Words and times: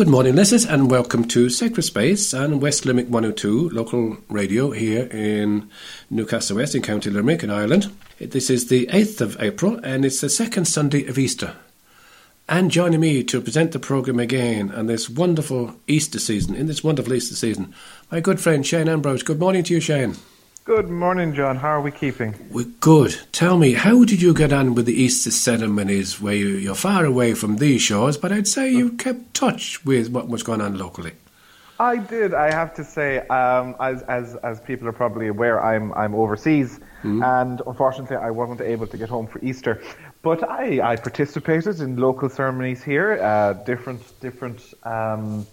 Good 0.00 0.08
morning, 0.08 0.34
listeners, 0.34 0.64
and 0.64 0.90
welcome 0.90 1.28
to 1.28 1.50
Sacred 1.50 1.82
Space 1.82 2.32
and 2.32 2.62
West 2.62 2.86
Limerick 2.86 3.10
102 3.10 3.68
local 3.68 4.16
radio 4.30 4.70
here 4.70 5.06
in 5.10 5.68
Newcastle 6.08 6.56
West 6.56 6.74
in 6.74 6.80
County 6.80 7.10
Limerick 7.10 7.42
in 7.42 7.50
Ireland. 7.50 7.94
This 8.18 8.48
is 8.48 8.68
the 8.68 8.86
8th 8.86 9.20
of 9.20 9.42
April 9.42 9.78
and 9.84 10.06
it's 10.06 10.22
the 10.22 10.30
second 10.30 10.64
Sunday 10.64 11.06
of 11.06 11.18
Easter. 11.18 11.54
And 12.48 12.70
joining 12.70 13.00
me 13.00 13.22
to 13.24 13.42
present 13.42 13.72
the 13.72 13.78
programme 13.78 14.20
again 14.20 14.72
on 14.72 14.86
this 14.86 15.10
wonderful 15.10 15.76
Easter 15.86 16.18
season, 16.18 16.54
in 16.54 16.66
this 16.66 16.82
wonderful 16.82 17.12
Easter 17.12 17.34
season, 17.34 17.74
my 18.10 18.20
good 18.20 18.40
friend 18.40 18.66
Shane 18.66 18.88
Ambrose. 18.88 19.22
Good 19.22 19.38
morning 19.38 19.64
to 19.64 19.74
you, 19.74 19.80
Shane. 19.80 20.16
Good 20.70 20.88
morning, 20.88 21.34
John. 21.34 21.56
How 21.56 21.70
are 21.70 21.80
we 21.80 21.90
keeping? 21.90 22.32
We're 22.48 22.64
good. 22.78 23.18
Tell 23.32 23.58
me, 23.58 23.72
how 23.72 24.04
did 24.04 24.22
you 24.22 24.32
get 24.32 24.52
on 24.52 24.76
with 24.76 24.86
the 24.86 24.94
Easter 24.94 25.32
ceremonies 25.32 26.20
where 26.20 26.36
you, 26.36 26.70
are 26.70 26.76
far 26.76 27.04
away 27.04 27.34
from 27.34 27.56
these 27.56 27.82
shores, 27.82 28.16
but 28.16 28.30
I'd 28.30 28.46
say 28.46 28.70
you 28.70 28.92
kept 28.92 29.34
touch 29.34 29.84
with 29.84 30.10
what 30.10 30.28
was 30.28 30.44
going 30.44 30.60
on 30.60 30.78
locally? 30.78 31.14
I 31.80 31.96
did. 31.96 32.34
I 32.34 32.52
have 32.52 32.72
to 32.74 32.84
say, 32.84 33.18
um, 33.26 33.74
as, 33.80 34.02
as, 34.02 34.36
as 34.44 34.60
people 34.60 34.86
are 34.86 34.92
probably 34.92 35.26
aware, 35.26 35.60
I'm, 35.60 35.92
I'm 35.94 36.14
overseas, 36.14 36.78
mm. 37.02 37.20
and 37.20 37.60
unfortunately, 37.66 38.18
I 38.18 38.30
wasn't 38.30 38.60
able 38.60 38.86
to 38.86 38.96
get 38.96 39.08
home 39.08 39.26
for 39.26 39.44
Easter. 39.44 39.82
But 40.22 40.48
I, 40.48 40.92
I 40.92 40.94
participated 40.94 41.80
in 41.80 41.96
local 41.96 42.28
ceremonies 42.28 42.80
here, 42.80 43.20
uh, 43.20 43.54
different, 43.54 44.02
different, 44.20 44.72
um, 44.84 45.48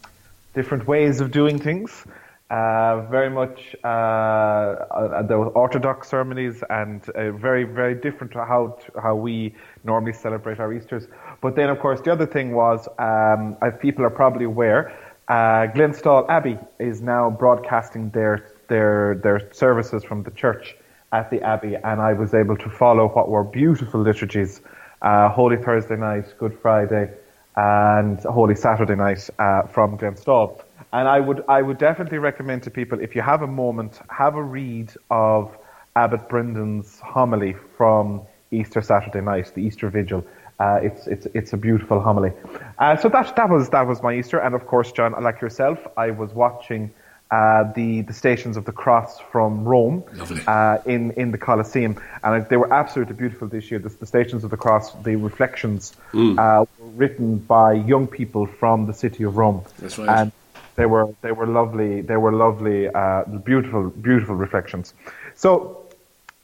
different 0.54 0.86
ways 0.86 1.22
of 1.22 1.32
doing 1.32 1.58
things. 1.58 2.06
Uh, 2.50 3.02
very 3.12 3.30
much 3.30 3.76
uh, 3.84 3.88
uh, 3.88 5.22
the 5.24 5.36
Orthodox 5.36 6.08
ceremonies 6.08 6.64
and 6.70 7.10
uh, 7.10 7.32
very 7.32 7.66
very 7.66 7.94
different 7.94 8.32
to 8.32 8.46
how 8.46 8.78
to 8.80 9.02
how 9.02 9.16
we 9.16 9.54
normally 9.84 10.14
celebrate 10.14 10.58
our 10.58 10.72
Easter's. 10.72 11.10
But 11.42 11.58
then 11.58 11.70
of 11.70 11.80
course 11.80 12.00
the 12.00 12.14
other 12.14 12.26
thing 12.26 12.54
was, 12.54 12.88
um, 13.00 13.58
as 13.62 13.74
people 13.82 14.06
are 14.06 14.10
probably 14.10 14.46
aware, 14.46 14.98
uh, 15.28 15.68
Glenstal 15.76 16.26
Abbey 16.30 16.58
is 16.80 17.02
now 17.02 17.30
broadcasting 17.30 18.12
their 18.12 18.54
their 18.70 19.20
their 19.22 19.52
services 19.52 20.06
from 20.06 20.24
the 20.24 20.32
church 20.32 20.78
at 21.12 21.30
the 21.30 21.42
Abbey, 21.42 21.76
and 21.76 22.00
I 22.00 22.14
was 22.14 22.34
able 22.34 22.56
to 22.56 22.70
follow 22.70 23.10
what 23.10 23.28
were 23.28 23.44
beautiful 23.44 24.00
liturgies: 24.00 24.62
uh, 25.02 25.28
Holy 25.28 25.58
Thursday 25.58 25.98
night, 25.98 26.34
Good 26.40 26.58
Friday, 26.62 27.12
and 27.58 28.18
Holy 28.20 28.56
Saturday 28.56 28.96
night 28.96 29.30
from 29.70 29.98
Glenstal. 29.98 30.62
And 30.94 31.08
I 31.08 31.20
would, 31.20 31.44
I 31.48 31.62
would 31.62 31.78
definitely 31.78 32.18
recommend 32.18 32.64
to 32.64 32.72
people, 32.72 33.00
if 33.02 33.16
you 33.16 33.22
have 33.22 33.42
a 33.42 33.48
moment, 33.48 34.00
have 34.10 34.36
a 34.36 34.44
read 34.44 34.92
of 35.10 35.56
Abbot 35.96 36.30
Brendan's 36.30 37.00
homily 37.00 37.56
from 37.78 38.22
Easter 38.52 38.82
Saturday 38.82 39.22
night, 39.22 39.52
the 39.54 39.62
Easter 39.62 39.90
Vigil. 39.90 40.26
Uh, 40.60 40.80
it's 40.82 41.06
it's 41.06 41.28
it's 41.34 41.54
a 41.54 41.58
beautiful 41.58 42.00
homily. 42.00 42.32
Uh, 42.80 42.96
so 42.98 43.10
that 43.10 43.36
that 43.36 43.50
was 43.50 43.70
that 43.70 43.86
was 43.86 44.02
my 44.02 44.16
Easter, 44.16 44.40
and 44.40 44.56
of 44.56 44.66
course, 44.66 44.92
John, 44.92 45.12
like 45.22 45.40
yourself, 45.42 45.80
I 45.96 46.12
was 46.12 46.34
watching 46.34 46.92
uh, 47.30 47.72
the 47.74 48.02
the 48.02 48.14
Stations 48.14 48.58
of 48.58 48.66
the 48.66 48.72
Cross 48.72 49.20
from 49.32 49.66
Rome 49.66 50.04
uh, 50.48 50.78
in 50.86 51.12
in 51.12 51.32
the 51.32 51.38
Colosseum, 51.38 52.02
and 52.24 52.48
they 52.50 52.58
were 52.58 52.74
absolutely 52.74 53.16
beautiful 53.16 53.48
this 53.48 53.70
year. 53.70 53.80
The, 53.80 53.90
the 53.90 54.08
Stations 54.08 54.44
of 54.44 54.50
the 54.50 54.58
Cross, 54.58 54.94
the 55.04 55.16
reflections 55.16 55.96
mm. 56.12 56.40
Uh, 56.40 56.66
were 56.80 56.90
written 56.92 57.38
by 57.38 57.74
young 57.74 58.08
people 58.08 58.48
from 58.48 58.88
the 58.88 58.94
city 58.94 59.26
of 59.26 59.38
Rome. 59.38 59.64
That's 59.78 59.98
right. 60.00 60.10
And 60.10 60.32
they 60.78 60.86
were 60.86 61.14
they 61.22 61.34
were 61.34 61.48
lovely. 61.48 62.02
They 62.02 62.18
were 62.18 62.32
lovely, 62.32 62.88
uh, 62.88 63.24
beautiful, 63.44 63.90
beautiful 63.90 64.36
reflections. 64.36 64.94
So. 65.36 65.84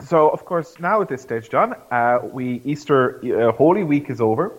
So 0.02 0.30
of 0.30 0.44
course 0.44 0.80
now 0.82 1.02
at 1.02 1.08
this 1.08 1.22
stage, 1.22 1.50
John, 1.50 1.76
uh, 1.92 2.20
we 2.24 2.62
Easter 2.66 3.22
uh, 3.24 3.54
Holy 3.54 3.86
Week 3.86 4.10
is 4.10 4.20
over. 4.20 4.52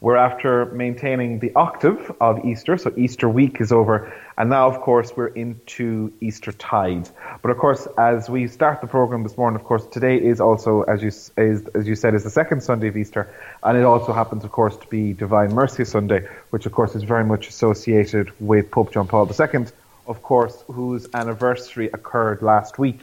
We're 0.00 0.16
after 0.16 0.64
maintaining 0.64 1.40
the 1.40 1.52
octave 1.54 2.10
of 2.22 2.46
Easter, 2.46 2.78
so 2.78 2.90
Easter 2.96 3.28
week 3.28 3.60
is 3.60 3.70
over, 3.70 4.10
and 4.38 4.48
now, 4.48 4.66
of 4.66 4.80
course, 4.80 5.12
we're 5.14 5.26
into 5.26 6.10
Easter 6.22 6.52
tide. 6.52 7.06
But 7.42 7.50
of 7.50 7.58
course, 7.58 7.86
as 7.98 8.30
we 8.30 8.48
start 8.48 8.80
the 8.80 8.86
program 8.86 9.24
this 9.24 9.36
morning, 9.36 9.60
of 9.60 9.66
course, 9.66 9.84
today 9.86 10.16
is 10.16 10.40
also, 10.40 10.84
as 10.84 11.02
you 11.02 11.08
is, 11.08 11.66
as 11.74 11.86
you 11.86 11.96
said, 11.96 12.14
is 12.14 12.24
the 12.24 12.30
second 12.30 12.62
Sunday 12.62 12.88
of 12.88 12.96
Easter, 12.96 13.28
and 13.62 13.76
it 13.76 13.84
also 13.84 14.14
happens, 14.14 14.42
of 14.42 14.52
course, 14.52 14.74
to 14.78 14.86
be 14.86 15.12
Divine 15.12 15.52
Mercy 15.52 15.84
Sunday, 15.84 16.26
which 16.48 16.64
of 16.64 16.72
course 16.72 16.94
is 16.94 17.02
very 17.02 17.24
much 17.24 17.48
associated 17.48 18.32
with 18.40 18.70
Pope 18.70 18.94
John 18.94 19.06
Paul 19.06 19.30
II, 19.30 19.66
of 20.06 20.22
course, 20.22 20.64
whose 20.68 21.08
anniversary 21.12 21.88
occurred 21.92 22.40
last 22.40 22.78
week. 22.78 23.00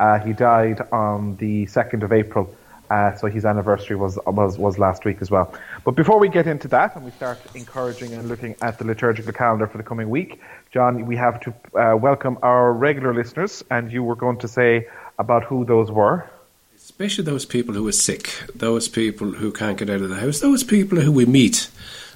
Uh, 0.00 0.18
he 0.20 0.32
died 0.32 0.80
on 0.92 1.36
the 1.36 1.66
second 1.66 2.04
of 2.04 2.12
April. 2.12 2.54
Uh, 2.90 3.14
so 3.16 3.26
his 3.26 3.44
anniversary 3.44 3.96
was, 3.96 4.18
was 4.26 4.58
was 4.58 4.78
last 4.78 5.04
week 5.04 5.18
as 5.20 5.30
well. 5.30 5.52
But 5.84 5.94
before 5.94 6.18
we 6.18 6.28
get 6.28 6.46
into 6.46 6.68
that 6.68 6.96
and 6.96 7.04
we 7.04 7.10
start 7.10 7.38
encouraging 7.54 8.14
and 8.14 8.28
looking 8.28 8.56
at 8.62 8.78
the 8.78 8.84
liturgical 8.84 9.32
calendar 9.32 9.66
for 9.66 9.76
the 9.76 9.84
coming 9.84 10.08
week, 10.08 10.40
John, 10.72 11.06
we 11.06 11.16
have 11.16 11.40
to 11.40 11.54
uh, 11.74 11.96
welcome 11.96 12.38
our 12.42 12.72
regular 12.72 13.14
listeners, 13.14 13.62
and 13.70 13.92
you 13.92 14.02
were 14.02 14.16
going 14.16 14.38
to 14.38 14.48
say 14.48 14.88
about 15.18 15.44
who 15.44 15.64
those 15.64 15.90
were. 15.90 16.28
Especially 16.76 17.24
those 17.24 17.44
people 17.44 17.74
who 17.74 17.86
are 17.86 17.92
sick, 17.92 18.30
those 18.54 18.88
people 18.88 19.32
who 19.32 19.52
can't 19.52 19.76
get 19.76 19.90
out 19.90 20.00
of 20.00 20.08
the 20.08 20.16
house, 20.16 20.40
those 20.40 20.64
people 20.64 21.00
who 21.00 21.12
we 21.12 21.26
meet 21.26 21.68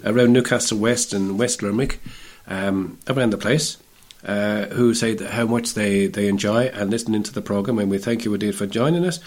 around 0.05 0.33
Newcastle 0.33 0.79
West 0.79 1.13
and 1.13 1.39
West 1.39 1.63
Limerick, 1.63 2.01
um, 2.47 2.99
around 3.09 3.31
the 3.31 3.39
place. 3.39 3.77
Uh, 4.25 4.67
who 4.67 4.95
say 4.95 5.17
how 5.17 5.45
much 5.47 5.75
they, 5.75 6.07
they 6.07 6.29
enjoy 6.29 6.67
and 6.67 6.91
listening 6.91 7.25
to 7.25 7.33
the 7.33 7.43
program, 7.43 7.81
and 7.81 7.91
we 7.91 7.99
thank 7.99 8.25
you 8.25 8.33
indeed 8.33 8.55
for 8.55 8.67
joining 8.69 9.05
us. 9.05 9.19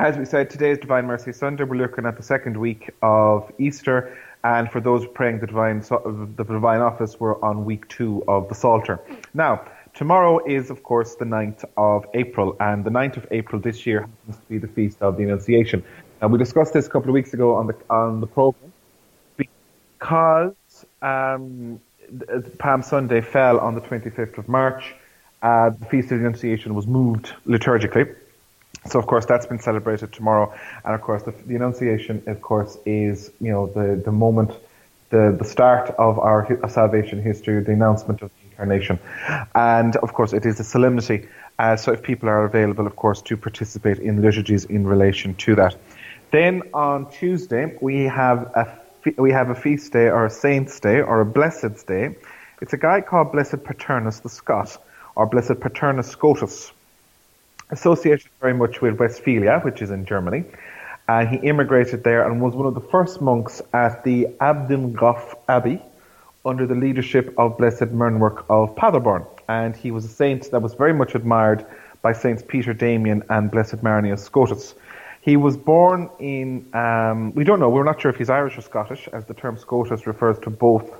as 0.00 0.16
we 0.16 0.24
said, 0.24 0.50
today 0.50 0.72
is 0.72 0.78
Divine 0.78 1.06
Mercy 1.06 1.32
Sunday. 1.32 1.62
We're 1.62 1.76
looking 1.76 2.06
at 2.06 2.16
the 2.16 2.22
second 2.24 2.56
week 2.56 2.90
of 3.00 3.52
Easter, 3.58 4.18
and 4.42 4.70
for 4.72 4.80
those 4.80 5.06
praying 5.06 5.38
the 5.38 5.46
Divine, 5.46 5.80
the 5.80 6.44
Divine 6.44 6.80
Office, 6.80 7.20
we're 7.20 7.40
on 7.42 7.64
week 7.64 7.86
two 7.88 8.24
of 8.26 8.48
the 8.48 8.56
Psalter. 8.56 8.98
Now, 9.34 9.62
Tomorrow 9.98 10.46
is, 10.46 10.70
of 10.70 10.84
course, 10.84 11.16
the 11.16 11.24
9th 11.24 11.64
of 11.76 12.06
April, 12.14 12.56
and 12.60 12.84
the 12.84 12.90
9th 12.90 13.16
of 13.16 13.26
April 13.32 13.60
this 13.60 13.84
year 13.84 14.02
happens 14.02 14.36
to 14.36 14.48
be 14.48 14.58
the 14.58 14.68
feast 14.68 15.02
of 15.02 15.16
the 15.16 15.24
Annunciation. 15.24 15.82
And 16.20 16.30
we 16.30 16.38
discussed 16.38 16.72
this 16.72 16.86
a 16.86 16.88
couple 16.88 17.08
of 17.08 17.14
weeks 17.14 17.34
ago 17.34 17.56
on 17.56 17.66
the 17.66 17.74
on 17.90 18.20
the 18.20 18.28
program 18.28 18.72
because 19.36 20.54
um, 21.02 21.80
Palm 22.58 22.82
Sunday 22.84 23.20
fell 23.22 23.58
on 23.58 23.74
the 23.74 23.80
25th 23.80 24.38
of 24.38 24.48
March. 24.48 24.94
Uh, 25.42 25.70
the 25.70 25.86
feast 25.86 26.12
of 26.12 26.20
the 26.20 26.26
Annunciation 26.26 26.76
was 26.76 26.86
moved 26.86 27.32
liturgically. 27.44 28.14
So, 28.86 29.00
of 29.00 29.08
course, 29.08 29.26
that's 29.26 29.46
been 29.46 29.58
celebrated 29.58 30.12
tomorrow. 30.12 30.54
And, 30.84 30.94
of 30.94 31.00
course, 31.00 31.24
the, 31.24 31.32
the 31.32 31.56
Annunciation, 31.56 32.22
of 32.28 32.40
course, 32.40 32.78
is, 32.86 33.32
you 33.40 33.50
know, 33.50 33.66
the, 33.66 34.00
the 34.00 34.12
moment, 34.12 34.52
the, 35.10 35.34
the 35.36 35.44
start 35.44 35.90
of 35.98 36.20
our 36.20 36.46
salvation 36.68 37.20
history, 37.20 37.60
the 37.64 37.72
announcement 37.72 38.22
of 38.22 38.30
incarnation. 38.58 38.98
And 39.54 39.96
of 39.96 40.12
course, 40.12 40.32
it 40.32 40.44
is 40.44 40.60
a 40.60 40.64
solemnity. 40.64 41.28
Uh, 41.58 41.76
so 41.76 41.92
if 41.92 42.02
people 42.02 42.28
are 42.28 42.44
available, 42.44 42.86
of 42.86 42.96
course, 42.96 43.22
to 43.22 43.36
participate 43.36 43.98
in 43.98 44.22
liturgies 44.22 44.64
in 44.64 44.86
relation 44.86 45.34
to 45.34 45.54
that. 45.56 45.76
Then 46.30 46.62
on 46.74 47.10
Tuesday, 47.10 47.76
we 47.80 48.04
have 48.04 48.38
a 48.54 48.78
we 49.16 49.30
have 49.30 49.48
a 49.48 49.54
feast 49.54 49.92
day 49.92 50.08
or 50.08 50.26
a 50.26 50.30
saint's 50.30 50.80
day 50.80 51.00
or 51.00 51.20
a 51.20 51.24
blessed 51.24 51.86
day. 51.86 52.16
It's 52.60 52.72
a 52.72 52.76
guy 52.76 53.00
called 53.00 53.32
Blessed 53.32 53.62
Paternus 53.62 54.20
the 54.20 54.28
Scot, 54.28 54.76
or 55.14 55.26
Blessed 55.26 55.60
Paternus 55.60 56.08
Scotus, 56.08 56.72
associated 57.70 58.28
very 58.40 58.54
much 58.54 58.82
with 58.82 58.98
Westphalia, 58.98 59.60
which 59.60 59.80
is 59.80 59.90
in 59.90 60.04
Germany. 60.04 60.44
And 61.06 61.28
he 61.28 61.36
immigrated 61.36 62.04
there 62.04 62.28
and 62.28 62.42
was 62.42 62.54
one 62.54 62.66
of 62.66 62.74
the 62.74 62.86
first 62.90 63.22
monks 63.22 63.62
at 63.72 64.04
the 64.04 64.26
Abdinghof 64.40 65.36
Abbey 65.48 65.80
under 66.44 66.66
the 66.66 66.74
leadership 66.74 67.34
of 67.38 67.58
Blessed 67.58 67.92
Meinwerk 67.92 68.44
of 68.48 68.76
Paderborn. 68.76 69.26
And 69.48 69.76
he 69.76 69.90
was 69.90 70.04
a 70.04 70.08
saint 70.08 70.50
that 70.50 70.60
was 70.60 70.74
very 70.74 70.92
much 70.92 71.14
admired 71.14 71.66
by 72.02 72.12
Saints 72.12 72.42
Peter 72.46 72.72
Damian 72.72 73.24
and 73.28 73.50
Blessed 73.50 73.82
Marianus 73.82 74.22
Scotus. 74.22 74.74
He 75.20 75.36
was 75.36 75.56
born 75.56 76.10
in, 76.18 76.66
um, 76.74 77.34
we 77.34 77.44
don't 77.44 77.60
know, 77.60 77.68
we're 77.68 77.84
not 77.84 78.00
sure 78.00 78.10
if 78.10 78.16
he's 78.16 78.30
Irish 78.30 78.56
or 78.56 78.62
Scottish, 78.62 79.08
as 79.12 79.24
the 79.26 79.34
term 79.34 79.58
Scotus 79.58 80.06
refers 80.06 80.38
to 80.40 80.50
both 80.50 80.90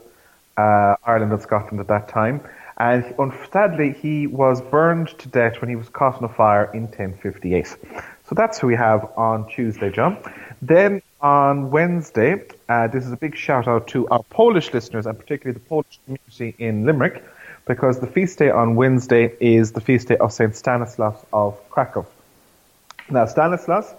uh, 0.56 0.96
Ireland 1.04 1.32
and 1.32 1.40
Scotland 1.40 1.80
at 1.80 1.88
that 1.88 2.08
time. 2.08 2.40
And 2.76 3.14
sadly, 3.52 3.92
he 3.92 4.26
was 4.26 4.60
burned 4.60 5.08
to 5.18 5.28
death 5.28 5.60
when 5.60 5.68
he 5.68 5.76
was 5.76 5.88
caught 5.88 6.18
in 6.18 6.24
a 6.24 6.28
fire 6.28 6.70
in 6.72 6.82
1058. 6.82 7.66
So 8.28 8.34
that's 8.34 8.58
who 8.58 8.68
we 8.68 8.76
have 8.76 9.10
on 9.16 9.48
Tuesday, 9.48 9.90
John. 9.90 10.18
Then 10.62 11.02
on 11.20 11.70
Wednesday, 11.70 12.44
uh, 12.68 12.86
this 12.88 13.04
is 13.04 13.12
a 13.12 13.16
big 13.16 13.36
shout 13.36 13.66
out 13.66 13.88
to 13.88 14.08
our 14.08 14.22
Polish 14.24 14.72
listeners 14.72 15.06
and 15.06 15.18
particularly 15.18 15.58
the 15.58 15.66
Polish 15.68 15.98
community 16.04 16.54
in 16.58 16.84
Limerick 16.84 17.24
because 17.66 18.00
the 18.00 18.06
feast 18.06 18.38
day 18.38 18.50
on 18.50 18.76
Wednesday 18.76 19.34
is 19.40 19.72
the 19.72 19.80
feast 19.80 20.08
day 20.08 20.16
of 20.16 20.32
St. 20.32 20.54
Stanislaus 20.54 21.24
of 21.32 21.58
Krakow. 21.70 22.06
Now, 23.10 23.26
Stanislaus 23.26 23.94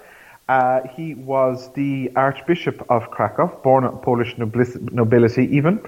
uh, 0.50 0.82
he 0.96 1.14
was 1.14 1.72
the 1.74 2.12
Archbishop 2.16 2.84
of 2.90 3.12
Krakow, 3.12 3.62
born 3.64 3.84
of 3.84 4.02
Polish 4.02 4.36
nobility 4.36 5.48
even, 5.56 5.80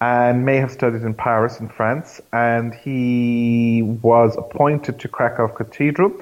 and 0.00 0.46
may 0.46 0.56
have 0.58 0.70
studied 0.70 1.02
in 1.02 1.14
Paris 1.14 1.58
in 1.58 1.68
France. 1.68 2.20
And 2.32 2.72
he 2.72 3.82
was 3.82 4.36
appointed 4.36 5.00
to 5.00 5.08
Krakow 5.08 5.48
Cathedral 5.48 6.12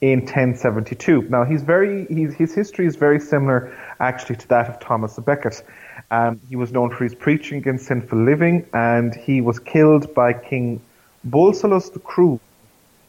in 0.00 0.20
1072. 0.20 1.22
Now, 1.28 1.44
he's 1.44 1.62
very, 1.62 2.06
he's, 2.06 2.34
his 2.34 2.54
history 2.54 2.86
is 2.86 2.96
very 2.96 3.20
similar 3.20 3.76
actually 3.98 4.36
to 4.36 4.48
that 4.48 4.68
of 4.68 4.80
Thomas 4.80 5.18
à 5.18 5.24
Becket. 5.24 5.62
Um, 6.10 6.40
he 6.48 6.56
was 6.56 6.72
known 6.72 6.90
for 6.90 7.04
his 7.04 7.14
preaching 7.14 7.58
against 7.58 7.86
sinful 7.86 8.18
living, 8.18 8.66
and 8.72 9.14
he 9.14 9.40
was 9.40 9.58
killed 9.58 10.14
by 10.14 10.32
King 10.32 10.80
Boleslas 11.28 11.92
the 11.92 11.98
Cruel, 11.98 12.40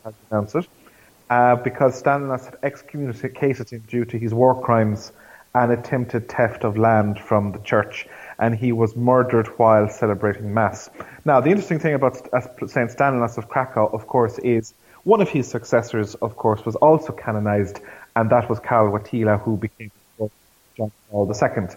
as 0.04 0.14
pronounce 0.28 0.56
it, 0.56 0.68
uh, 1.30 1.56
because 1.56 1.98
Stanislaus 1.98 2.46
had 2.46 2.58
excommunicated 2.62 3.70
him 3.70 3.84
due 3.88 4.04
to 4.06 4.18
his 4.18 4.34
war 4.34 4.62
crimes 4.62 5.14
and 5.56 5.72
attempted 5.72 6.30
theft 6.30 6.64
of 6.64 6.78
land 6.78 7.20
from 7.20 7.54
the 7.54 7.60
church, 7.60 8.08
and 8.40 8.56
he 8.56 8.72
was 8.72 8.96
murdered 8.96 9.48
while 9.58 9.90
celebrating 9.90 10.54
Mass. 10.54 10.90
Now, 11.26 11.40
the 11.40 11.50
interesting 11.50 11.80
thing 11.80 11.94
about 11.94 12.18
St. 12.68 12.92
Stanislaus 12.92 13.38
of 13.38 13.48
Krakow, 13.48 13.88
of 13.94 14.08
course, 14.08 14.40
is 14.40 14.74
one 15.04 15.22
of 15.22 15.30
his 15.30 15.48
successors, 15.48 16.16
of 16.16 16.36
course, 16.36 16.66
was 16.66 16.76
also 16.76 17.12
canonized, 17.14 17.80
and 18.16 18.30
that 18.30 18.50
was 18.50 18.60
Karl 18.60 18.92
Wojtyla, 18.92 19.42
who 19.42 19.58
became 19.58 19.92
John 20.78 20.92
Paul 21.10 21.32
II. 21.32 21.68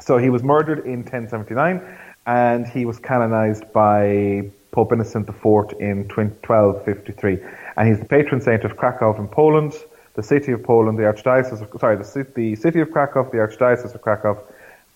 So 0.00 0.18
he 0.18 0.28
was 0.30 0.42
murdered 0.42 0.80
in 0.86 1.00
1079, 1.00 1.82
and 2.26 2.66
he 2.66 2.84
was 2.84 2.98
canonized 2.98 3.72
by 3.72 4.50
Pope 4.72 4.92
Innocent 4.92 5.28
IV 5.28 5.80
in 5.80 6.08
1253 6.08 7.38
and 7.76 7.88
he's 7.88 7.98
the 7.98 8.06
patron 8.06 8.40
saint 8.40 8.64
of 8.64 8.76
Krakow 8.76 9.18
in 9.18 9.28
Poland, 9.28 9.74
the 10.14 10.22
city 10.22 10.52
of 10.52 10.62
Poland, 10.62 10.98
the 10.98 11.02
archdiocese 11.02 11.60
of 11.60 11.80
sorry, 11.80 11.96
the, 11.96 12.26
the 12.34 12.56
city 12.56 12.80
of 12.80 12.90
Krakow, 12.90 13.30
the 13.30 13.38
archdiocese 13.38 13.94
of 13.94 14.00
Krakow, 14.00 14.42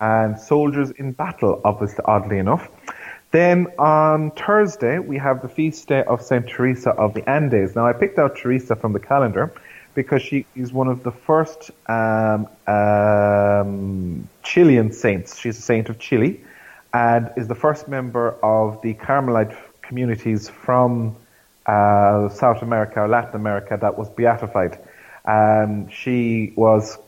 and 0.00 0.38
soldiers 0.40 0.90
in 0.92 1.12
battle, 1.12 1.60
obviously, 1.64 2.02
oddly 2.06 2.38
enough. 2.38 2.68
Then 3.30 3.68
on 3.78 4.32
Thursday 4.32 4.98
we 4.98 5.18
have 5.18 5.42
the 5.42 5.48
feast 5.48 5.86
day 5.88 6.02
of 6.02 6.22
Saint 6.22 6.48
Teresa 6.48 6.90
of 6.90 7.14
the 7.14 7.28
Andes. 7.28 7.76
Now 7.76 7.86
I 7.86 7.92
picked 7.92 8.18
out 8.18 8.36
Teresa 8.36 8.74
from 8.74 8.92
the 8.92 8.98
calendar 8.98 9.52
because 9.94 10.22
she 10.22 10.46
is 10.56 10.72
one 10.72 10.88
of 10.88 11.02
the 11.02 11.12
first 11.12 11.70
um, 11.86 12.48
um, 12.66 14.28
Chilean 14.42 14.92
saints. 14.92 15.38
She's 15.38 15.58
a 15.58 15.62
saint 15.62 15.88
of 15.88 15.98
Chile 15.98 16.40
and 16.92 17.30
is 17.36 17.46
the 17.46 17.54
first 17.54 17.86
member 17.86 18.34
of 18.42 18.82
the 18.82 18.94
Carmelite 18.94 19.56
communities 19.82 20.48
from 20.48 21.14
uh, 21.66 22.28
South 22.30 22.62
America 22.62 23.00
or 23.00 23.08
Latin 23.08 23.36
America 23.36 23.78
that 23.80 23.96
was 23.96 24.08
beatified. 24.08 24.78
Um, 25.24 25.88
she 25.88 26.52
was 26.56 26.98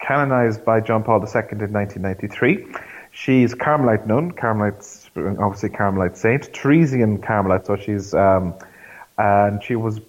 canonized 0.00 0.64
by 0.64 0.80
John 0.80 1.04
Paul 1.04 1.20
II 1.20 1.42
in 1.52 1.72
1993. 1.72 2.66
She's 3.12 3.54
Carmelite 3.54 4.06
nun, 4.06 4.32
Carmelite, 4.32 5.01
obviously 5.16 5.68
Carmelite 5.70 6.16
saint, 6.16 6.52
Teresian 6.52 7.22
Carmelite, 7.22 7.66
so 7.66 7.76
she's, 7.76 8.14
um, 8.14 8.54
and 9.18 9.62
she 9.62 9.76
was 9.76 10.00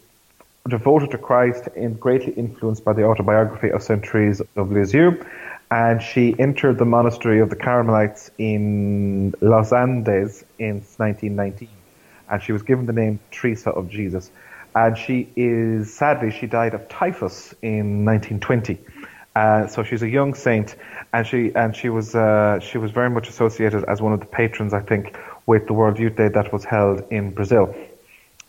devoted 0.68 1.12
to 1.12 1.18
Christ 1.18 1.68
and 1.76 2.00
greatly 2.00 2.34
influenced 2.34 2.86
by 2.86 2.94
the 2.94 3.04
autobiography 3.04 3.70
of 3.70 3.84
Saint 3.84 4.06
Therese 4.06 4.42
of 4.56 4.72
Lisieux. 4.72 5.24
And 5.70 6.02
she 6.02 6.36
entered 6.38 6.78
the 6.78 6.86
monastery 6.86 7.40
of 7.40 7.50
the 7.50 7.56
Carmelites 7.56 8.30
in 8.38 9.34
Los 9.42 9.74
Andes 9.74 10.46
in 10.60 10.76
1919 10.98 11.68
and 12.30 12.42
she 12.42 12.52
was 12.52 12.64
given 12.64 12.86
the 12.86 12.94
name 12.94 13.20
Teresa 13.32 13.70
of 13.70 13.90
Jesus. 13.90 14.32
And 14.76 14.98
she 14.98 15.30
is, 15.36 15.94
sadly, 15.94 16.32
she 16.32 16.48
died 16.48 16.74
of 16.74 16.90
typhus 16.90 17.54
in 17.62 18.06
1920. 18.06 18.80
Uh, 19.36 19.68
so 19.68 19.84
she's 19.84 20.04
a 20.04 20.10
young 20.10 20.34
saint, 20.36 20.76
and 21.12 21.26
she 21.26 21.52
and 21.56 21.76
she 21.76 21.90
was 21.90 22.14
uh, 22.14 22.60
she 22.60 22.78
was 22.78 22.92
very 22.92 23.10
much 23.10 23.30
associated 23.30 23.84
as 23.86 24.02
one 24.02 24.14
of 24.14 24.20
the 24.20 24.28
patrons, 24.28 24.74
I 24.74 24.82
think, 24.82 25.16
with 25.48 25.66
the 25.66 25.74
World 25.74 25.98
Youth 25.98 26.16
Day 26.16 26.28
that 26.28 26.54
was 26.54 26.64
held 26.64 27.04
in 27.12 27.32
Brazil. 27.32 27.76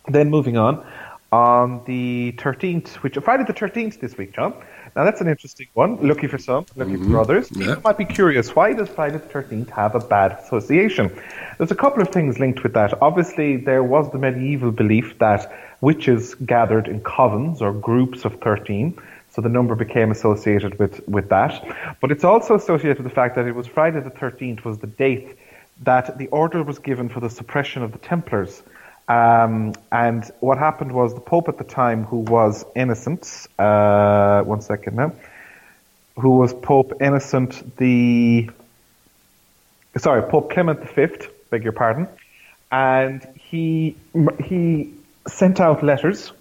Then 0.07 0.29
moving 0.29 0.59
on, 0.59 0.85
on 1.33 1.83
the 1.85 2.33
13th, 2.39 2.89
which 3.03 3.17
Friday 3.17 3.45
the 3.45 3.53
13th 3.53 3.99
this 3.99 4.17
week, 4.17 4.35
John. 4.35 4.55
Now 4.95 5.03
that's 5.03 5.21
an 5.21 5.27
interesting 5.27 5.67
one. 5.75 5.97
Lucky 6.07 6.29
for 6.29 6.39
some, 6.39 6.67
lucky 6.77 6.93
mm-hmm. 6.93 7.11
for 7.11 7.19
others. 7.19 7.51
Yeah. 7.51 7.71
You 7.71 7.81
might 7.83 7.99
be 7.99 8.05
curious, 8.05 8.55
why 8.55 8.73
does 8.75 8.89
Friday 8.89 9.19
the 9.19 9.27
13th 9.27 9.71
have 9.71 9.97
a 9.97 10.01
bad 10.01 10.33
association? 10.33 11.11
There's 11.59 11.73
a 11.73 11.75
couple 11.75 12.03
of 12.03 12.11
things 12.11 12.39
linked 12.39 12.63
with 12.63 12.75
that. 12.75 13.03
Obviously, 13.03 13.57
there 13.57 13.83
was 13.83 14.13
the 14.13 14.19
medieval 14.19 14.71
belief 14.71 15.19
that 15.19 15.53
witches 15.81 16.35
gathered 16.37 16.87
in 16.87 17.01
covens 17.01 17.61
or 17.61 17.73
groups 17.73 18.25
of 18.25 18.41
13. 18.41 18.97
So 19.35 19.43
the 19.43 19.49
number 19.49 19.75
became 19.75 20.13
associated 20.13 20.79
with, 20.79 21.07
with 21.09 21.31
that. 21.31 21.97
But 22.01 22.13
it's 22.13 22.23
also 22.23 22.55
associated 22.55 22.99
with 22.99 23.09
the 23.09 23.15
fact 23.15 23.35
that 23.35 23.47
it 23.47 23.55
was 23.55 23.67
Friday 23.67 23.99
the 23.99 24.11
13th 24.11 24.65
was 24.65 24.79
the 24.79 24.87
date 24.87 25.37
that 25.83 26.19
the 26.19 26.29
order 26.29 26.63
was 26.63 26.79
given 26.79 27.09
for 27.09 27.19
the 27.19 27.29
suppression 27.29 27.83
of 27.83 27.91
the 27.91 27.99
Templars. 27.99 28.63
Um, 29.09 29.75
and 29.91 30.25
what 30.39 30.59
happened 30.59 30.93
was 30.93 31.15
the 31.15 31.21
Pope 31.21 31.49
at 31.49 31.59
the 31.59 31.65
time, 31.65 32.05
who 32.05 32.19
was 32.19 32.65
Innocent, 32.77 33.49
uh, 33.59 34.43
one 34.43 34.61
second 34.61 34.95
now, 34.95 35.13
who 36.17 36.39
was 36.39 36.55
Pope 36.55 36.93
Innocent 37.01 37.77
the, 37.77 38.49
sorry, 39.99 40.23
Pope 40.31 40.53
Clement 40.53 40.89
V, 40.95 41.09
beg 41.51 41.65
your 41.65 41.73
pardon, 41.73 42.07
and 42.71 43.27
he 43.35 43.97
he 44.45 44.95
sent 45.27 45.59
out 45.59 45.83
letters 45.83 46.33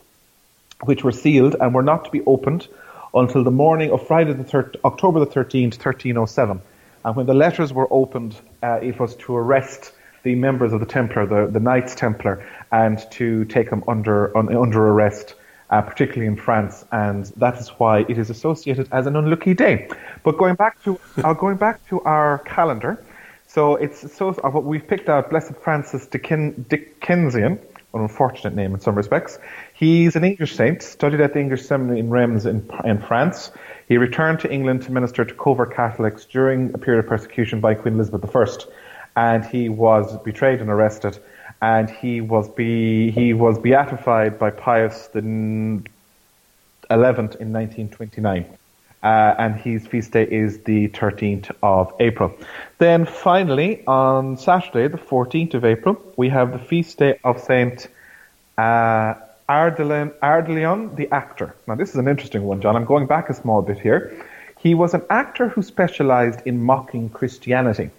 which 0.84 1.04
were 1.04 1.12
sealed 1.12 1.56
and 1.60 1.74
were 1.74 1.84
not 1.84 2.06
to 2.06 2.12
be 2.12 2.22
opened 2.26 2.68
until 3.14 3.44
the 3.44 3.52
morning 3.52 3.92
of 3.92 4.06
Friday 4.06 4.34
the 4.34 4.44
thir- 4.44 4.72
October 4.84 5.20
the 5.20 5.28
13th, 5.28 5.78
1307. 5.78 6.62
And 7.06 7.16
when 7.16 7.26
the 7.26 7.34
letters 7.34 7.74
were 7.74 7.88
opened, 7.92 8.36
uh, 8.62 8.80
it 8.82 9.00
was 9.00 9.16
to 9.18 9.36
arrest 9.36 9.94
the 10.24 10.36
members 10.36 10.74
of 10.74 10.80
the 10.80 10.86
Templar, 10.86 11.26
the, 11.26 11.52
the 11.52 11.60
Knights 11.60 11.96
Templar, 11.96 12.46
and 12.72 13.00
to 13.12 13.46
take 13.46 13.70
them 13.70 13.84
under 13.88 14.36
un, 14.38 14.56
under 14.56 14.88
arrest, 14.88 15.36
uh, 15.70 15.82
particularly 15.82 16.28
in 16.28 16.38
France, 16.38 16.86
and 16.92 17.26
that 17.38 17.60
is 17.60 17.70
why 17.78 18.00
it 18.00 18.18
is 18.18 18.30
associated 18.30 18.88
as 18.92 19.06
an 19.06 19.16
unlucky 19.16 19.54
day. 19.54 19.90
But 20.24 20.38
going 20.38 20.56
back 20.56 20.82
to 20.84 21.00
uh, 21.24 21.34
going 21.34 21.58
back 21.58 21.86
to 21.90 22.02
our 22.02 22.40
calendar, 22.40 23.04
so 23.48 23.76
it's 23.76 24.14
so 24.16 24.30
uh, 24.44 24.50
we've 24.60 24.88
picked 24.88 25.10
out 25.10 25.30
Blessed 25.30 25.56
Francis 25.58 26.08
Dicken, 26.08 26.66
Dickenson, 26.70 27.60
an 27.94 28.02
unfortunate 28.02 28.56
name 28.56 28.74
in 28.74 28.80
some 28.80 28.96
respects. 28.96 29.40
He's 29.74 30.16
an 30.16 30.24
English 30.24 30.56
saint, 30.56 30.84
studied 30.84 31.20
at 31.22 31.34
the 31.34 31.40
English 31.40 31.64
seminary 31.64 32.00
in 32.00 32.10
Reims 32.10 32.46
in, 32.46 32.70
in 32.86 33.02
France. 33.02 33.52
He 33.88 33.98
returned 33.98 34.40
to 34.42 34.52
England 34.52 34.84
to 34.84 34.92
minister 34.92 35.26
to 35.26 35.34
covert 35.34 35.74
Catholics 35.76 36.26
during 36.26 36.74
a 36.74 36.78
period 36.78 37.04
of 37.04 37.10
persecution 37.10 37.60
by 37.60 37.74
Queen 37.74 37.96
Elizabeth 37.96 38.36
I 38.36 38.46
and 39.16 39.46
he 39.46 39.70
was 39.70 40.18
betrayed 40.20 40.62
and 40.62 40.70
arrested, 40.70 41.18
and 41.62 41.90
he 41.90 42.22
was 42.22 42.50
be 42.50 43.12
he 43.12 43.34
was 43.34 43.60
beatified 43.60 44.40
by 44.40 44.50
Pius 44.50 45.08
the 45.08 45.22
eleventh 46.90 47.36
in 47.36 47.54
1929. 47.54 48.46
Uh, 49.02 49.36
and 49.38 49.56
his 49.56 49.86
feast 49.86 50.12
day 50.12 50.24
is 50.24 50.60
the 50.60 50.88
13th 50.88 51.54
of 51.62 51.92
April. 52.00 52.34
Then 52.78 53.06
finally, 53.06 53.86
on 53.86 54.38
Saturday, 54.38 54.88
the 54.88 54.98
14th 54.98 55.56
of 55.56 55.66
April, 55.66 56.02
we 56.16 56.30
have 56.30 56.54
the 56.54 56.60
feast 56.60 57.00
day 57.00 57.20
of 57.22 57.42
Saint 57.42 57.90
uh, 58.58 59.16
Ardalion, 59.50 60.96
the 60.96 61.10
actor. 61.12 61.56
Now, 61.68 61.76
this 61.76 61.90
is 61.90 61.96
an 61.96 62.08
interesting 62.08 62.44
one, 62.44 62.62
John. 62.62 62.76
I'm 62.76 62.86
going 62.86 63.08
back 63.08 63.30
a 63.30 63.34
small 63.34 63.62
bit 63.62 63.80
here. 63.80 64.26
He 64.60 64.74
was 64.74 64.94
an 64.94 65.04
actor 65.10 65.50
who 65.50 65.62
specialized 65.62 66.42
in 66.46 66.64
mocking 66.64 67.10
Christianity. 67.10 67.90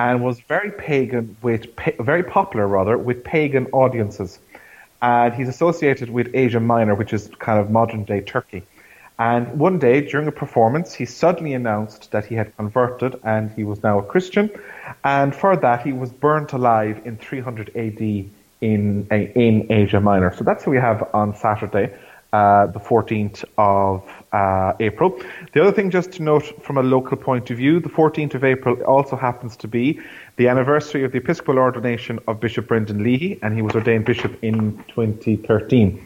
and 0.00 0.22
was 0.22 0.40
very 0.40 0.70
pagan 0.70 1.36
with 1.42 1.66
very 1.98 2.22
popular 2.22 2.66
rather 2.66 2.96
with 2.96 3.24
pagan 3.24 3.66
audiences. 3.72 4.38
And 5.02 5.34
he's 5.34 5.48
associated 5.48 6.10
with 6.10 6.34
Asia 6.34 6.60
Minor, 6.60 6.94
which 6.94 7.12
is 7.12 7.28
kind 7.38 7.60
of 7.60 7.70
modern 7.70 8.04
day 8.04 8.20
Turkey. 8.20 8.62
And 9.18 9.58
one 9.58 9.80
day 9.80 10.00
during 10.00 10.28
a 10.28 10.32
performance, 10.32 10.94
he 10.94 11.04
suddenly 11.04 11.52
announced 11.52 12.12
that 12.12 12.26
he 12.26 12.36
had 12.36 12.56
converted 12.56 13.18
and 13.24 13.50
he 13.50 13.64
was 13.64 13.82
now 13.82 13.98
a 13.98 14.02
Christian. 14.02 14.50
And 15.02 15.34
for 15.34 15.56
that, 15.56 15.82
he 15.82 15.92
was 15.92 16.12
burnt 16.12 16.52
alive 16.52 17.02
in 17.04 17.16
300 17.16 17.76
AD 17.76 18.30
in 18.60 19.06
in 19.10 19.66
Asia 19.70 20.00
Minor. 20.00 20.34
So 20.36 20.44
that's 20.44 20.66
what 20.66 20.72
we 20.72 20.78
have 20.78 21.08
on 21.14 21.34
Saturday, 21.36 21.94
uh, 22.32 22.66
the 22.66 22.80
14th 22.80 23.44
of 23.56 24.04
uh, 24.32 24.74
April. 24.80 25.20
The 25.52 25.62
other 25.62 25.72
thing, 25.72 25.90
just 25.90 26.12
to 26.12 26.22
note 26.22 26.62
from 26.62 26.76
a 26.76 26.82
local 26.82 27.16
point 27.16 27.50
of 27.50 27.56
view, 27.56 27.80
the 27.80 27.88
14th 27.88 28.34
of 28.34 28.44
April 28.44 28.80
also 28.82 29.16
happens 29.16 29.56
to 29.58 29.68
be 29.68 30.00
the 30.36 30.48
anniversary 30.48 31.04
of 31.04 31.12
the 31.12 31.18
Episcopal 31.18 31.58
ordination 31.58 32.18
of 32.28 32.40
Bishop 32.40 32.68
Brendan 32.68 33.02
Leahy, 33.02 33.38
and 33.42 33.54
he 33.54 33.62
was 33.62 33.74
ordained 33.74 34.04
bishop 34.04 34.42
in 34.42 34.76
2013. 34.88 36.04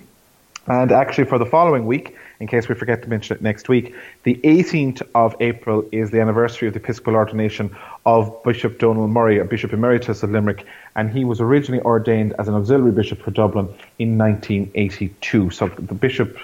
And 0.68 0.92
actually, 0.92 1.25
for 1.25 1.38
the 1.38 1.47
following 1.47 1.87
week, 1.87 2.16
in 2.38 2.47
case 2.47 2.68
we 2.68 2.76
forget 2.76 3.02
to 3.02 3.09
mention 3.09 3.37
it 3.37 3.42
next 3.42 3.68
week, 3.68 3.94
the 4.23 4.37
18th 4.44 5.02
of 5.14 5.35
April 5.40 5.85
is 5.90 6.11
the 6.11 6.21
anniversary 6.21 6.68
of 6.68 6.75
the 6.75 6.80
Episcopal 6.80 7.16
ordination 7.16 7.76
of 8.04 8.42
Bishop 8.42 8.78
Donald 8.78 9.11
Murray, 9.11 9.38
a 9.38 9.44
Bishop 9.44 9.73
Emeritus 9.73 10.23
of 10.23 10.30
Limerick, 10.30 10.66
and 10.97 11.11
he 11.11 11.25
was 11.25 11.40
originally 11.40 11.82
ordained 11.82 12.35
as 12.38 12.49
an 12.49 12.54
auxiliary 12.54 12.92
bishop 12.92 13.21
for 13.21 13.30
Dublin 13.30 13.66
in 13.99 14.18
1982. 14.18 15.50
So 15.50 15.68
the 15.68 15.94
Bishop 15.94 16.37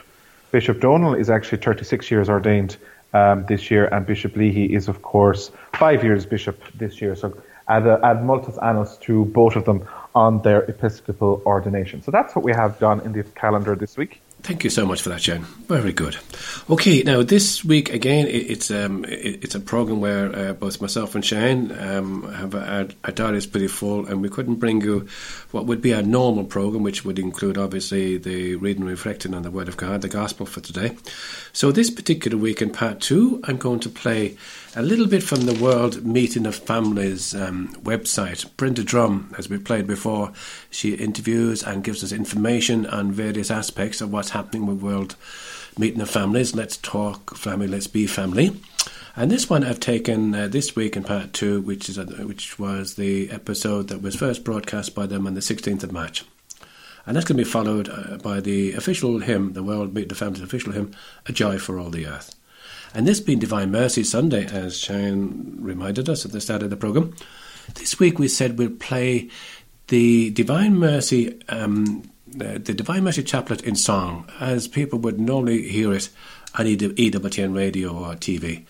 Bishop 0.50 0.80
Donald 0.80 1.18
is 1.18 1.28
actually 1.28 1.58
36 1.58 2.10
years 2.10 2.28
ordained 2.28 2.76
um, 3.12 3.44
this 3.46 3.70
year, 3.70 3.86
and 3.86 4.06
Bishop 4.06 4.34
Leahy 4.36 4.74
is, 4.74 4.88
of 4.88 5.02
course, 5.02 5.50
five 5.74 6.02
years 6.02 6.24
bishop 6.24 6.62
this 6.74 7.00
year. 7.00 7.14
So 7.16 7.36
add, 7.68 7.86
a, 7.86 8.00
ad 8.04 8.18
multos 8.18 8.58
annos 8.58 9.00
to 9.02 9.26
both 9.26 9.56
of 9.56 9.64
them 9.64 9.86
on 10.14 10.42
their 10.42 10.62
episcopal 10.62 11.42
ordination. 11.44 12.02
So 12.02 12.10
that's 12.10 12.34
what 12.34 12.44
we 12.44 12.52
have 12.52 12.78
done 12.78 13.00
in 13.00 13.12
the 13.12 13.24
calendar 13.24 13.74
this 13.74 13.96
week. 13.96 14.20
Thank 14.42 14.64
you 14.64 14.70
so 14.70 14.86
much 14.86 15.02
for 15.02 15.10
that, 15.10 15.20
Jen. 15.20 15.42
Very 15.66 15.92
good. 15.92 16.16
Okay, 16.70 17.02
now 17.02 17.22
this 17.22 17.64
week 17.64 17.92
again, 17.92 18.26
it's 18.28 18.70
um, 18.70 19.04
it's 19.06 19.54
a 19.54 19.60
program 19.60 20.00
where 20.00 20.34
uh, 20.34 20.52
both 20.54 20.80
myself 20.80 21.14
and 21.14 21.24
Shane 21.24 21.70
um, 21.72 22.32
have 22.32 22.54
our 22.54 23.12
diary 23.12 23.36
is 23.36 23.46
pretty 23.46 23.66
full, 23.66 24.06
and 24.06 24.22
we 24.22 24.28
couldn't 24.28 24.54
bring 24.54 24.80
you 24.80 25.06
what 25.50 25.66
would 25.66 25.82
be 25.82 25.92
a 25.92 26.02
normal 26.02 26.44
program, 26.44 26.82
which 26.82 27.04
would 27.04 27.18
include 27.18 27.58
obviously 27.58 28.16
the 28.16 28.54
reading 28.56 28.82
and 28.82 28.90
reflecting 28.90 29.34
on 29.34 29.42
the 29.42 29.50
Word 29.50 29.68
of 29.68 29.76
God, 29.76 30.02
the 30.02 30.08
Gospel 30.08 30.46
for 30.46 30.60
today. 30.60 30.96
So 31.52 31.70
this 31.72 31.90
particular 31.90 32.38
week 32.38 32.62
in 32.62 32.70
part 32.70 33.00
two, 33.00 33.40
I'm 33.44 33.58
going 33.58 33.80
to 33.80 33.90
play 33.90 34.38
a 34.78 34.82
little 34.82 35.08
bit 35.08 35.24
from 35.24 35.40
the 35.40 35.60
World 35.60 36.04
Meeting 36.04 36.46
of 36.46 36.54
Families 36.54 37.34
um, 37.34 37.74
website. 37.82 38.48
Brenda 38.56 38.84
Drum, 38.84 39.34
as 39.36 39.48
we 39.48 39.58
played 39.58 39.88
before, 39.88 40.32
she 40.70 40.94
interviews 40.94 41.64
and 41.64 41.82
gives 41.82 42.04
us 42.04 42.12
information 42.12 42.86
on 42.86 43.10
various 43.10 43.50
aspects 43.50 44.00
of 44.00 44.12
what's 44.12 44.30
happening 44.30 44.66
with 44.66 44.80
World 44.80 45.16
Meeting 45.76 46.00
of 46.00 46.08
Families. 46.08 46.54
Let's 46.54 46.76
talk 46.76 47.36
family, 47.36 47.66
let's 47.66 47.88
be 47.88 48.06
family. 48.06 48.56
And 49.16 49.32
this 49.32 49.50
one 49.50 49.64
I've 49.64 49.80
taken 49.80 50.32
uh, 50.32 50.46
this 50.46 50.76
week 50.76 50.96
in 50.96 51.02
part 51.02 51.32
two, 51.32 51.60
which 51.62 51.88
is 51.88 51.98
uh, 51.98 52.04
which 52.04 52.56
was 52.60 52.94
the 52.94 53.32
episode 53.32 53.88
that 53.88 54.00
was 54.00 54.14
first 54.14 54.44
broadcast 54.44 54.94
by 54.94 55.06
them 55.06 55.26
on 55.26 55.34
the 55.34 55.40
16th 55.40 55.82
of 55.82 55.90
March. 55.90 56.24
And 57.04 57.16
that's 57.16 57.26
going 57.26 57.36
to 57.36 57.44
be 57.44 57.50
followed 57.50 57.88
uh, 57.88 58.18
by 58.18 58.38
the 58.38 58.74
official 58.74 59.18
hymn, 59.18 59.54
the 59.54 59.64
World 59.64 59.92
Meeting 59.92 60.12
of 60.12 60.18
Families 60.18 60.40
official 60.40 60.70
hymn, 60.70 60.92
A 61.26 61.32
Joy 61.32 61.58
for 61.58 61.80
All 61.80 61.90
the 61.90 62.06
Earth. 62.06 62.37
And 62.94 63.06
this 63.06 63.20
being 63.20 63.38
Divine 63.38 63.70
Mercy 63.70 64.02
Sunday, 64.02 64.46
as 64.46 64.78
Shane 64.78 65.56
reminded 65.60 66.08
us 66.08 66.24
at 66.24 66.32
the 66.32 66.40
start 66.40 66.62
of 66.62 66.70
the 66.70 66.76
programme, 66.76 67.14
this 67.74 67.98
week 67.98 68.18
we 68.18 68.28
said 68.28 68.58
we'll 68.58 68.70
play 68.70 69.28
the 69.88 70.30
Divine 70.30 70.76
Mercy, 70.76 71.40
um, 71.48 72.08
the, 72.26 72.58
the 72.58 72.74
Divine 72.74 73.04
Mercy 73.04 73.22
Chaplet 73.22 73.62
in 73.62 73.74
song, 73.74 74.28
as 74.40 74.68
people 74.68 74.98
would 75.00 75.20
normally 75.20 75.68
hear 75.68 75.92
it 75.92 76.08
on 76.54 76.66
EWTN 76.66 77.54
radio 77.54 77.90
or 77.90 78.14
TV. 78.14 78.64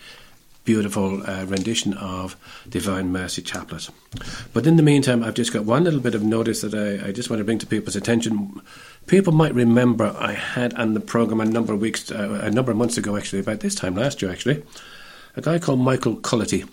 Beautiful 0.65 1.23
uh, 1.27 1.45
rendition 1.45 1.93
of 1.95 2.35
Divine 2.67 3.11
Mercy 3.11 3.41
Chaplet. 3.41 3.89
But 4.53 4.67
in 4.67 4.75
the 4.75 4.83
meantime, 4.83 5.23
I've 5.23 5.33
just 5.33 5.53
got 5.53 5.65
one 5.65 5.83
little 5.83 5.99
bit 6.01 6.13
of 6.13 6.23
notice 6.23 6.61
that 6.61 6.73
I, 6.73 7.07
I 7.07 7.11
just 7.11 7.29
want 7.29 7.39
to 7.39 7.43
bring 7.43 7.57
to 7.59 7.65
people's 7.65 7.95
attention 7.95 8.61
people 9.09 9.33
might 9.33 9.55
remember 9.55 10.15
I 10.17 10.33
had 10.33 10.75
on 10.75 10.93
the 10.93 10.99
program 10.99 11.41
a 11.41 11.45
number 11.45 11.73
of 11.73 11.81
weeks, 11.81 12.11
uh, 12.11 12.41
a 12.43 12.51
number 12.51 12.71
of 12.71 12.77
months 12.77 12.95
ago, 12.95 13.17
actually, 13.17 13.39
about 13.39 13.59
this 13.59 13.73
time 13.73 13.95
last 13.95 14.21
year, 14.21 14.31
actually, 14.31 14.63
a 15.35 15.41
guy 15.41 15.57
called 15.57 15.79
Michael 15.79 16.15
Cullity 16.17 16.63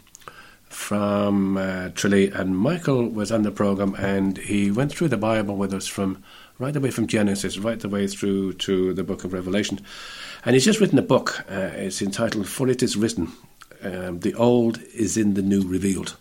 from 0.69 1.57
uh, 1.57 1.89
Tralee, 1.95 2.29
and 2.29 2.57
Michael 2.57 3.09
was 3.09 3.33
on 3.33 3.43
the 3.43 3.51
program, 3.51 3.95
and 3.95 4.37
he 4.37 4.71
went 4.71 4.93
through 4.93 5.09
the 5.09 5.17
Bible 5.17 5.57
with 5.57 5.73
us 5.73 5.87
from 5.87 6.23
right 6.59 6.77
away 6.77 6.91
from 6.91 7.07
Genesis, 7.07 7.57
right 7.57 7.81
the 7.81 7.89
way 7.89 8.07
through 8.07 8.53
to 8.55 8.93
the 8.93 9.03
Book 9.03 9.25
of 9.25 9.33
Revelation, 9.33 9.81
and 10.45 10.55
he's 10.55 10.65
just 10.65 10.79
written 10.79 10.99
a 10.99 11.03
book. 11.03 11.43
Uh, 11.51 11.71
it's 11.75 12.03
entitled 12.03 12.49
"For 12.49 12.69
It 12.69 12.83
Is 12.83 12.99
Written." 12.99 13.33
Um, 13.83 14.21
the 14.21 14.35
old 14.35 14.83
is 14.95 15.17
in 15.17 15.35
the 15.35 15.43
new 15.43 15.63
revealed, 15.67 16.17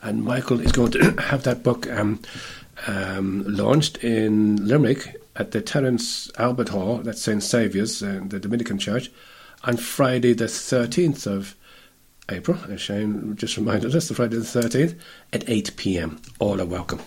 and 0.00 0.22
Michael 0.22 0.60
is 0.60 0.70
going 0.70 0.92
to 0.92 1.10
have 1.22 1.42
that 1.42 1.64
book 1.64 1.90
um, 1.90 2.20
um, 2.86 3.44
launched 3.46 3.98
in 4.04 4.64
Limerick 4.64 5.19
at 5.36 5.52
the 5.52 5.60
Terence 5.60 6.30
Albert 6.38 6.70
Hall, 6.70 6.98
that's 6.98 7.22
St. 7.22 7.42
Saviour's, 7.42 8.02
uh, 8.02 8.20
the 8.26 8.40
Dominican 8.40 8.78
Church, 8.78 9.10
on 9.64 9.76
Friday 9.76 10.32
the 10.32 10.46
13th 10.46 11.26
of 11.26 11.56
April, 12.28 12.58
Shane 12.76 13.36
just 13.36 13.56
reminded 13.56 13.94
us, 13.94 14.08
the 14.08 14.14
Friday 14.14 14.36
the 14.36 14.42
13th, 14.42 14.98
at 15.32 15.48
8 15.48 15.76
pm. 15.76 16.20
All 16.38 16.60
are 16.60 16.66
welcome. 16.66 17.00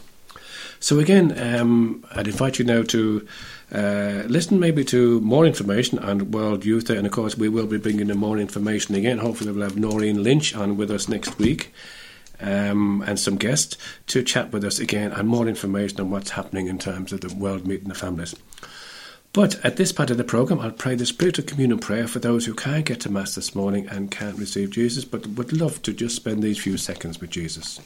So, 0.79 0.99
again, 0.99 1.37
um, 1.39 2.05
I'd 2.11 2.27
invite 2.27 2.59
you 2.59 2.65
now 2.65 2.83
to 2.83 3.25
uh, 3.71 4.23
listen 4.27 4.59
maybe 4.59 4.83
to 4.85 5.21
more 5.21 5.45
information 5.45 5.97
on 5.99 6.31
World 6.31 6.65
Youth 6.65 6.87
Day, 6.87 6.97
and 6.97 7.07
of 7.07 7.13
course, 7.13 7.37
we 7.37 7.47
will 7.47 7.67
be 7.67 7.77
bringing 7.77 8.09
in 8.09 8.17
more 8.17 8.37
information 8.37 8.93
again. 8.93 9.19
Hopefully, 9.19 9.51
we'll 9.51 9.63
have 9.63 9.77
Noreen 9.77 10.23
Lynch 10.23 10.53
on 10.55 10.75
with 10.75 10.91
us 10.91 11.07
next 11.07 11.39
week 11.39 11.71
um, 12.39 13.03
and 13.05 13.19
some 13.19 13.37
guests 13.37 13.77
to 14.07 14.23
chat 14.23 14.51
with 14.51 14.63
us 14.63 14.79
again 14.79 15.11
and 15.11 15.27
more 15.27 15.47
information 15.47 15.99
on 16.01 16.09
what's 16.09 16.31
happening 16.31 16.67
in 16.67 16.79
terms 16.79 17.13
of 17.13 17.21
the 17.21 17.33
World 17.33 17.65
Meeting 17.65 17.91
of 17.91 17.97
Families. 17.97 18.35
But 19.33 19.63
at 19.65 19.77
this 19.77 19.91
part 19.91 20.11
of 20.11 20.17
the 20.17 20.23
programme, 20.23 20.59
I'll 20.59 20.71
pray 20.71 20.93
the 20.93 21.07
Spirit 21.07 21.39
of 21.39 21.47
Communion 21.47 21.79
prayer 21.79 22.07
for 22.07 22.19
those 22.19 22.45
who 22.45 22.53
can't 22.53 22.85
get 22.85 22.99
to 23.01 23.11
Mass 23.11 23.33
this 23.33 23.55
morning 23.55 23.87
and 23.87 24.11
can't 24.11 24.37
receive 24.37 24.69
Jesus, 24.69 25.05
but 25.05 25.25
would 25.25 25.59
love 25.59 25.81
to 25.81 25.93
just 25.93 26.15
spend 26.15 26.43
these 26.43 26.59
few 26.59 26.77
seconds 26.77 27.19
with 27.19 27.31
Jesus. 27.31 27.79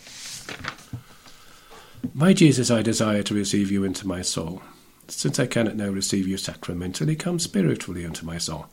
My 2.13 2.33
Jesus, 2.33 2.69
I 2.69 2.81
desire 2.81 3.23
to 3.23 3.33
receive 3.33 3.71
you 3.71 3.85
into 3.85 4.05
my 4.05 4.21
soul. 4.21 4.61
Since 5.07 5.39
I 5.39 5.47
cannot 5.47 5.77
now 5.77 5.89
receive 5.89 6.27
you 6.27 6.35
sacramentally, 6.35 7.15
come 7.15 7.39
spiritually 7.39 8.03
into 8.03 8.25
my 8.25 8.37
soul. 8.37 8.67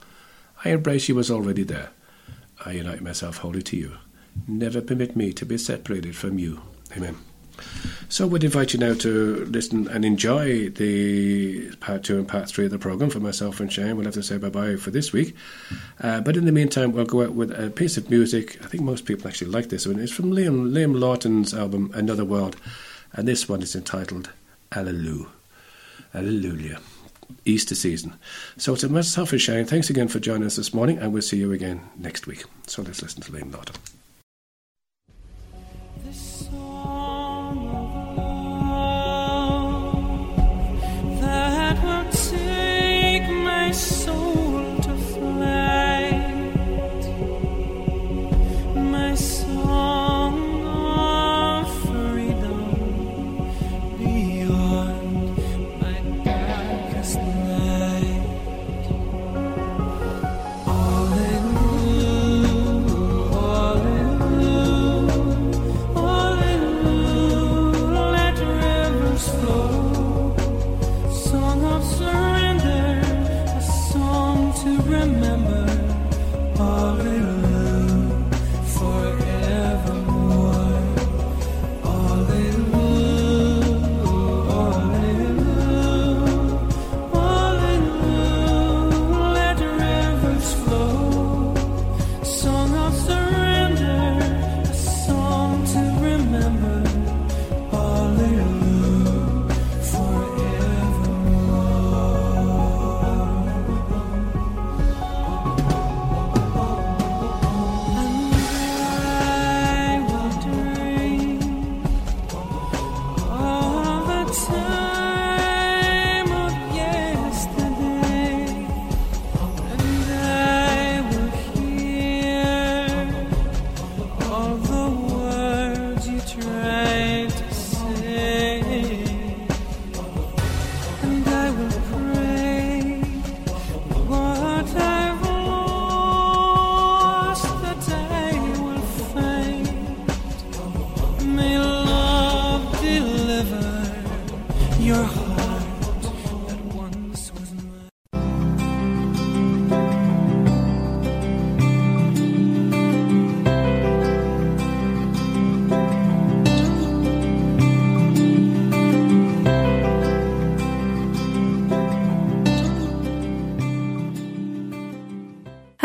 I 0.64 0.70
embrace 0.70 1.08
you 1.08 1.18
as 1.20 1.30
already 1.30 1.62
there. 1.62 1.90
I 2.64 2.72
unite 2.72 3.02
myself 3.02 3.38
wholly 3.38 3.62
to 3.62 3.76
you. 3.76 3.98
Never 4.46 4.80
permit 4.80 5.16
me 5.16 5.32
to 5.32 5.46
be 5.46 5.58
separated 5.58 6.16
from 6.16 6.38
you. 6.38 6.60
Amen. 6.96 7.16
So, 8.08 8.26
we'd 8.26 8.44
invite 8.44 8.72
you 8.72 8.80
now 8.80 8.94
to 8.94 9.44
listen 9.46 9.88
and 9.88 10.04
enjoy 10.04 10.68
the 10.70 11.74
part 11.76 12.04
two 12.04 12.18
and 12.18 12.28
part 12.28 12.48
three 12.48 12.66
of 12.66 12.70
the 12.70 12.78
programme 12.78 13.10
for 13.10 13.20
myself 13.20 13.60
and 13.60 13.72
Shane. 13.72 13.96
We'll 13.96 14.04
have 14.04 14.14
to 14.14 14.22
say 14.22 14.38
bye 14.38 14.50
bye 14.50 14.76
for 14.76 14.90
this 14.90 15.12
week. 15.12 15.34
Uh, 16.00 16.20
but 16.20 16.36
in 16.36 16.44
the 16.44 16.52
meantime, 16.52 16.92
we'll 16.92 17.04
go 17.04 17.22
out 17.22 17.34
with 17.34 17.50
a 17.52 17.70
piece 17.70 17.96
of 17.96 18.10
music. 18.10 18.58
I 18.62 18.66
think 18.66 18.82
most 18.82 19.04
people 19.04 19.28
actually 19.28 19.50
like 19.50 19.68
this 19.68 19.86
one. 19.86 19.98
It's 19.98 20.12
from 20.12 20.30
Liam, 20.32 20.70
Liam 20.72 20.98
Lawton's 20.98 21.54
album, 21.54 21.90
Another 21.94 22.24
World. 22.24 22.56
And 23.12 23.26
this 23.26 23.48
one 23.48 23.62
is 23.62 23.74
entitled 23.74 24.30
Alleluia. 24.72 25.26
Alleluia. 26.14 26.80
Easter 27.44 27.74
season. 27.74 28.14
So, 28.56 28.76
to 28.76 28.88
myself 28.88 29.32
and 29.32 29.40
Shane, 29.40 29.64
thanks 29.64 29.90
again 29.90 30.08
for 30.08 30.20
joining 30.20 30.46
us 30.46 30.56
this 30.56 30.74
morning, 30.74 30.98
and 30.98 31.12
we'll 31.12 31.22
see 31.22 31.38
you 31.38 31.52
again 31.52 31.80
next 31.96 32.26
week. 32.26 32.44
So, 32.66 32.82
let's 32.82 33.02
listen 33.02 33.22
to 33.22 33.32
Liam 33.32 33.52
Lawton. 33.52 33.76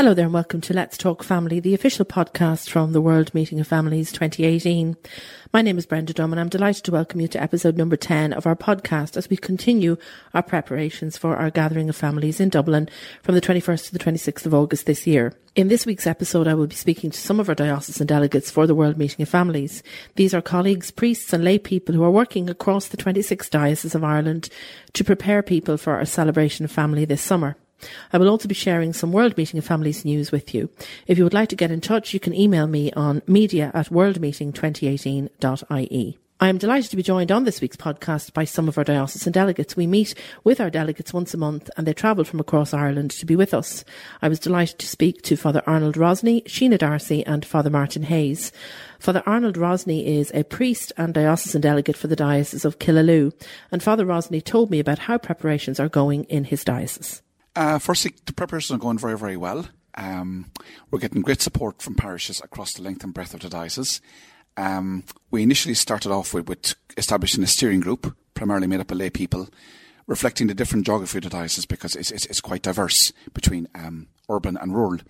Hello 0.09 0.15
there 0.15 0.25
and 0.25 0.33
welcome 0.33 0.59
to 0.61 0.73
Let's 0.73 0.97
Talk 0.97 1.23
Family, 1.23 1.59
the 1.59 1.75
official 1.75 2.03
podcast 2.03 2.67
from 2.67 2.93
the 2.93 2.99
World 2.99 3.31
Meeting 3.35 3.59
of 3.59 3.67
Families 3.67 4.11
2018. 4.11 4.97
My 5.53 5.61
name 5.61 5.77
is 5.77 5.85
Brenda 5.85 6.13
Drum 6.13 6.33
and 6.33 6.39
I'm 6.39 6.49
delighted 6.49 6.83
to 6.85 6.91
welcome 6.91 7.21
you 7.21 7.27
to 7.27 7.39
episode 7.39 7.77
number 7.77 7.95
10 7.95 8.33
of 8.33 8.47
our 8.47 8.55
podcast 8.55 9.17
as 9.17 9.29
we 9.29 9.37
continue 9.37 9.97
our 10.33 10.41
preparations 10.41 11.15
for 11.15 11.35
our 11.35 11.51
gathering 11.51 11.89
of 11.89 11.95
families 11.95 12.39
in 12.39 12.49
Dublin 12.49 12.89
from 13.21 13.35
the 13.35 13.41
21st 13.41 13.85
to 13.85 13.93
the 13.93 13.99
26th 13.99 14.47
of 14.47 14.53
August 14.55 14.87
this 14.87 15.05
year. 15.05 15.35
In 15.53 15.67
this 15.67 15.85
week's 15.85 16.07
episode, 16.07 16.47
I 16.47 16.55
will 16.55 16.65
be 16.65 16.73
speaking 16.73 17.11
to 17.11 17.19
some 17.19 17.39
of 17.39 17.47
our 17.47 17.53
diocesan 17.53 18.07
delegates 18.07 18.49
for 18.49 18.65
the 18.65 18.73
World 18.73 18.97
Meeting 18.97 19.21
of 19.21 19.29
Families. 19.29 19.83
These 20.15 20.33
are 20.33 20.41
colleagues, 20.41 20.89
priests 20.89 21.33
and 21.33 21.43
lay 21.43 21.59
people 21.59 21.93
who 21.93 22.03
are 22.03 22.09
working 22.09 22.49
across 22.49 22.87
the 22.87 22.97
26 22.97 23.47
dioceses 23.49 23.93
of 23.93 24.03
Ireland 24.03 24.49
to 24.93 25.03
prepare 25.03 25.43
people 25.43 25.77
for 25.77 25.93
our 25.93 26.05
celebration 26.05 26.65
of 26.65 26.71
family 26.71 27.05
this 27.05 27.21
summer. 27.21 27.57
I 28.13 28.17
will 28.17 28.29
also 28.29 28.47
be 28.47 28.55
sharing 28.55 28.93
some 28.93 29.11
World 29.11 29.37
Meeting 29.37 29.57
of 29.57 29.65
Families 29.65 30.05
news 30.05 30.31
with 30.31 30.53
you. 30.53 30.69
If 31.07 31.17
you 31.17 31.23
would 31.23 31.33
like 31.33 31.49
to 31.49 31.55
get 31.55 31.71
in 31.71 31.81
touch, 31.81 32.13
you 32.13 32.19
can 32.19 32.33
email 32.33 32.67
me 32.67 32.91
on 32.93 33.21
media 33.27 33.71
at 33.73 33.87
worldmeeting2018.ie. 33.87 36.19
I 36.41 36.47
am 36.47 36.57
delighted 36.57 36.89
to 36.91 36.95
be 36.95 37.03
joined 37.03 37.33
on 37.33 37.43
this 37.43 37.59
week's 37.59 37.75
podcast 37.75 38.31
by 38.31 38.45
some 38.45 38.69
of 38.69 38.77
our 38.77 38.85
diocesan 38.85 39.33
delegates. 39.33 39.75
We 39.75 39.87
meet 39.87 40.15
with 40.45 40.61
our 40.61 40.69
delegates 40.69 41.13
once 41.13 41.33
a 41.33 41.37
month 41.37 41.69
and 41.75 41.85
they 41.85 41.91
travel 41.91 42.23
from 42.23 42.39
across 42.39 42.73
Ireland 42.73 43.11
to 43.11 43.25
be 43.25 43.35
with 43.35 43.53
us. 43.53 43.83
I 44.21 44.29
was 44.29 44.39
delighted 44.39 44.79
to 44.79 44.87
speak 44.87 45.21
to 45.23 45.35
Father 45.35 45.61
Arnold 45.67 45.97
Rosny, 45.97 46.45
Sheena 46.45 46.77
Darcy 46.77 47.25
and 47.25 47.43
Father 47.43 47.69
Martin 47.69 48.03
Hayes. 48.03 48.53
Father 48.99 49.21
Arnold 49.25 49.57
Rosny 49.57 50.17
is 50.17 50.31
a 50.33 50.45
priest 50.45 50.93
and 50.95 51.13
diocesan 51.13 51.59
delegate 51.59 51.97
for 51.97 52.07
the 52.07 52.15
Diocese 52.15 52.63
of 52.63 52.79
Killaloe 52.79 53.33
and 53.69 53.83
Father 53.83 54.05
Rosny 54.05 54.39
told 54.39 54.71
me 54.71 54.79
about 54.79 54.99
how 54.99 55.17
preparations 55.17 55.77
are 55.77 55.89
going 55.89 56.23
in 56.23 56.45
his 56.45 56.63
diocese. 56.63 57.21
Uh, 57.59 57.77
firstly, 57.77 58.13
the 58.25 58.31
preparations 58.31 58.73
are 58.73 58.79
going 58.79 58.97
very, 58.97 59.17
very 59.17 59.35
well. 59.35 59.67
Um, 59.95 60.49
we're 60.89 60.99
getting 60.99 61.21
great 61.21 61.41
support 61.41 61.81
from 61.81 61.93
parishes 61.93 62.39
across 62.39 62.71
the 62.73 62.81
length 62.81 63.03
and 63.03 63.13
breadth 63.13 63.33
of 63.33 63.41
the 63.41 63.49
diocese. 63.49 63.99
Um, 64.55 65.03
we 65.29 65.43
initially 65.43 65.73
started 65.73 66.09
off 66.09 66.33
with, 66.33 66.47
with 66.47 66.75
establishing 66.95 67.43
a 67.43 67.47
steering 67.47 67.81
group, 67.81 68.15
primarily 68.33 68.65
made 68.65 68.79
up 68.79 68.91
of 68.91 68.97
lay 68.97 69.09
people, 69.09 69.49
reflecting 70.07 70.47
the 70.47 70.53
different 70.53 70.85
geography 70.85 71.17
of 71.17 71.25
the 71.25 71.29
diocese 71.31 71.65
because 71.65 71.97
it's, 71.97 72.11
it's, 72.11 72.25
it's 72.27 72.39
quite 72.39 72.61
diverse 72.61 73.11
between 73.33 73.67
um, 73.75 74.07
urban 74.29 74.55
and 74.55 74.73
rural. 74.73 75.01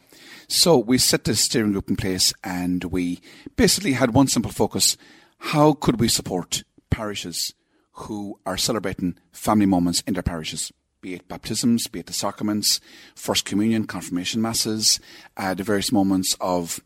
So 0.47 0.75
we 0.75 0.97
set 0.97 1.25
this 1.25 1.41
steering 1.41 1.73
group 1.73 1.87
in 1.87 1.97
place 1.97 2.33
and 2.43 2.83
we 2.85 3.21
basically 3.57 3.93
had 3.93 4.15
one 4.15 4.27
simple 4.27 4.51
focus. 4.51 4.97
How 5.37 5.73
could 5.73 5.99
we 5.99 6.07
support 6.07 6.63
parishes 6.89 7.53
who 7.91 8.39
are 8.43 8.57
celebrating 8.57 9.19
family 9.31 9.67
moments 9.67 10.01
in 10.07 10.15
their 10.15 10.23
parishes? 10.23 10.71
Be 11.01 11.13
it 11.13 11.27
baptisms, 11.27 11.87
be 11.87 11.99
it 11.99 12.07
the 12.07 12.13
sacraments, 12.13 12.81
First 13.15 13.45
Communion, 13.45 13.85
confirmation 13.85 14.41
masses, 14.41 14.99
uh, 15.37 15.53
the 15.53 15.63
various 15.63 15.91
moments 15.91 16.35
of 16.41 16.81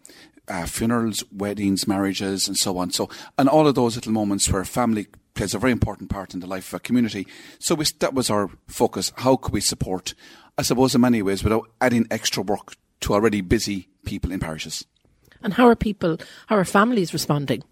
uh, 0.48 0.66
funerals, 0.66 1.24
weddings, 1.32 1.88
marriages, 1.88 2.48
and 2.48 2.58
so 2.58 2.78
on. 2.78 2.92
So, 2.92 3.10
and 3.38 3.50
all 3.50 3.68
of 3.68 3.76
those 3.76 3.96
little 3.96 4.12
moments 4.12 4.50
where 4.50 4.66
family 4.66 5.08
plays 5.34 5.56
a 5.56 5.60
very 5.60 5.72
important 5.72 6.10
part 6.10 6.34
in 6.34 6.42
the 6.42 6.48
life 6.48 6.68
of 6.70 6.78
a 6.78 6.80
community. 6.80 7.28
So 7.60 7.76
we, 7.76 7.86
that 8.00 8.14
was 8.14 8.30
our 8.30 8.50
focus. 8.68 9.12
How 9.18 9.36
could 9.36 9.54
we 9.54 9.62
support, 9.62 10.14
I 10.58 10.62
suppose, 10.62 10.94
in 10.94 11.02
many 11.02 11.22
ways, 11.22 11.44
without 11.44 11.70
adding 11.82 12.08
extra 12.12 12.44
work 12.44 12.76
to 13.02 13.14
already 13.14 13.42
busy 13.42 13.88
people 14.06 14.32
in 14.32 14.40
parishes? 14.40 14.86
And 15.42 15.54
how 15.54 15.68
are 15.68 15.76
people, 15.76 16.18
how 16.48 16.58
are 16.58 16.66
families 16.66 17.14
responding? 17.14 17.64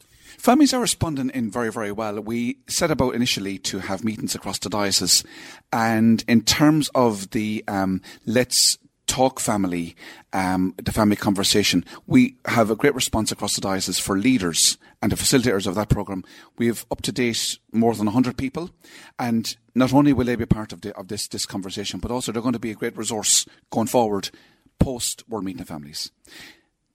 Families 0.42 0.74
are 0.74 0.82
responding 0.82 1.30
in 1.36 1.52
very, 1.52 1.72
very 1.72 1.92
well. 1.92 2.20
We 2.20 2.58
set 2.68 2.90
about 2.90 3.14
initially 3.14 3.60
to 3.60 3.78
have 3.78 4.04
meetings 4.04 4.34
across 4.34 4.58
the 4.58 4.72
diocese, 4.72 5.24
and 5.72 6.26
in 6.28 6.42
terms 6.42 6.90
of 6.96 7.30
the 7.30 7.64
um, 7.68 8.02
let's 8.26 8.80
talk 9.06 9.40
family, 9.40 9.96
um, 10.34 10.74
the 10.82 10.92
family 10.92 11.16
conversation, 11.16 11.86
we 12.08 12.38
have 12.46 12.72
a 12.72 12.76
great 12.76 12.96
response 12.96 13.32
across 13.32 13.54
the 13.54 13.62
diocese 13.62 14.00
for 14.00 14.18
leaders 14.18 14.80
and 15.00 15.12
the 15.12 15.16
facilitators 15.16 15.68
of 15.68 15.76
that 15.76 15.90
program. 15.90 16.24
We 16.58 16.66
have 16.66 16.88
up 16.90 17.04
to 17.04 17.12
date 17.12 17.60
more 17.72 17.94
than 17.94 18.08
100 18.08 18.36
people, 18.36 18.72
and 19.20 19.56
not 19.76 19.94
only 19.94 20.12
will 20.12 20.26
they 20.26 20.36
be 20.36 20.48
part 20.48 20.74
of, 20.74 20.82
the, 20.82 20.92
of 20.98 21.08
this, 21.08 21.28
this 21.28 21.46
conversation, 21.46 22.00
but 22.00 22.10
also 22.10 22.32
they're 22.32 22.42
going 22.42 22.54
to 22.54 22.58
be 22.58 22.72
a 22.72 22.76
great 22.76 22.98
resource 22.98 23.46
going 23.70 23.86
forward 23.86 24.32
post 24.80 25.24
World 25.30 25.46
Meeting 25.46 25.62
of 25.62 25.68
Families. 25.68 26.10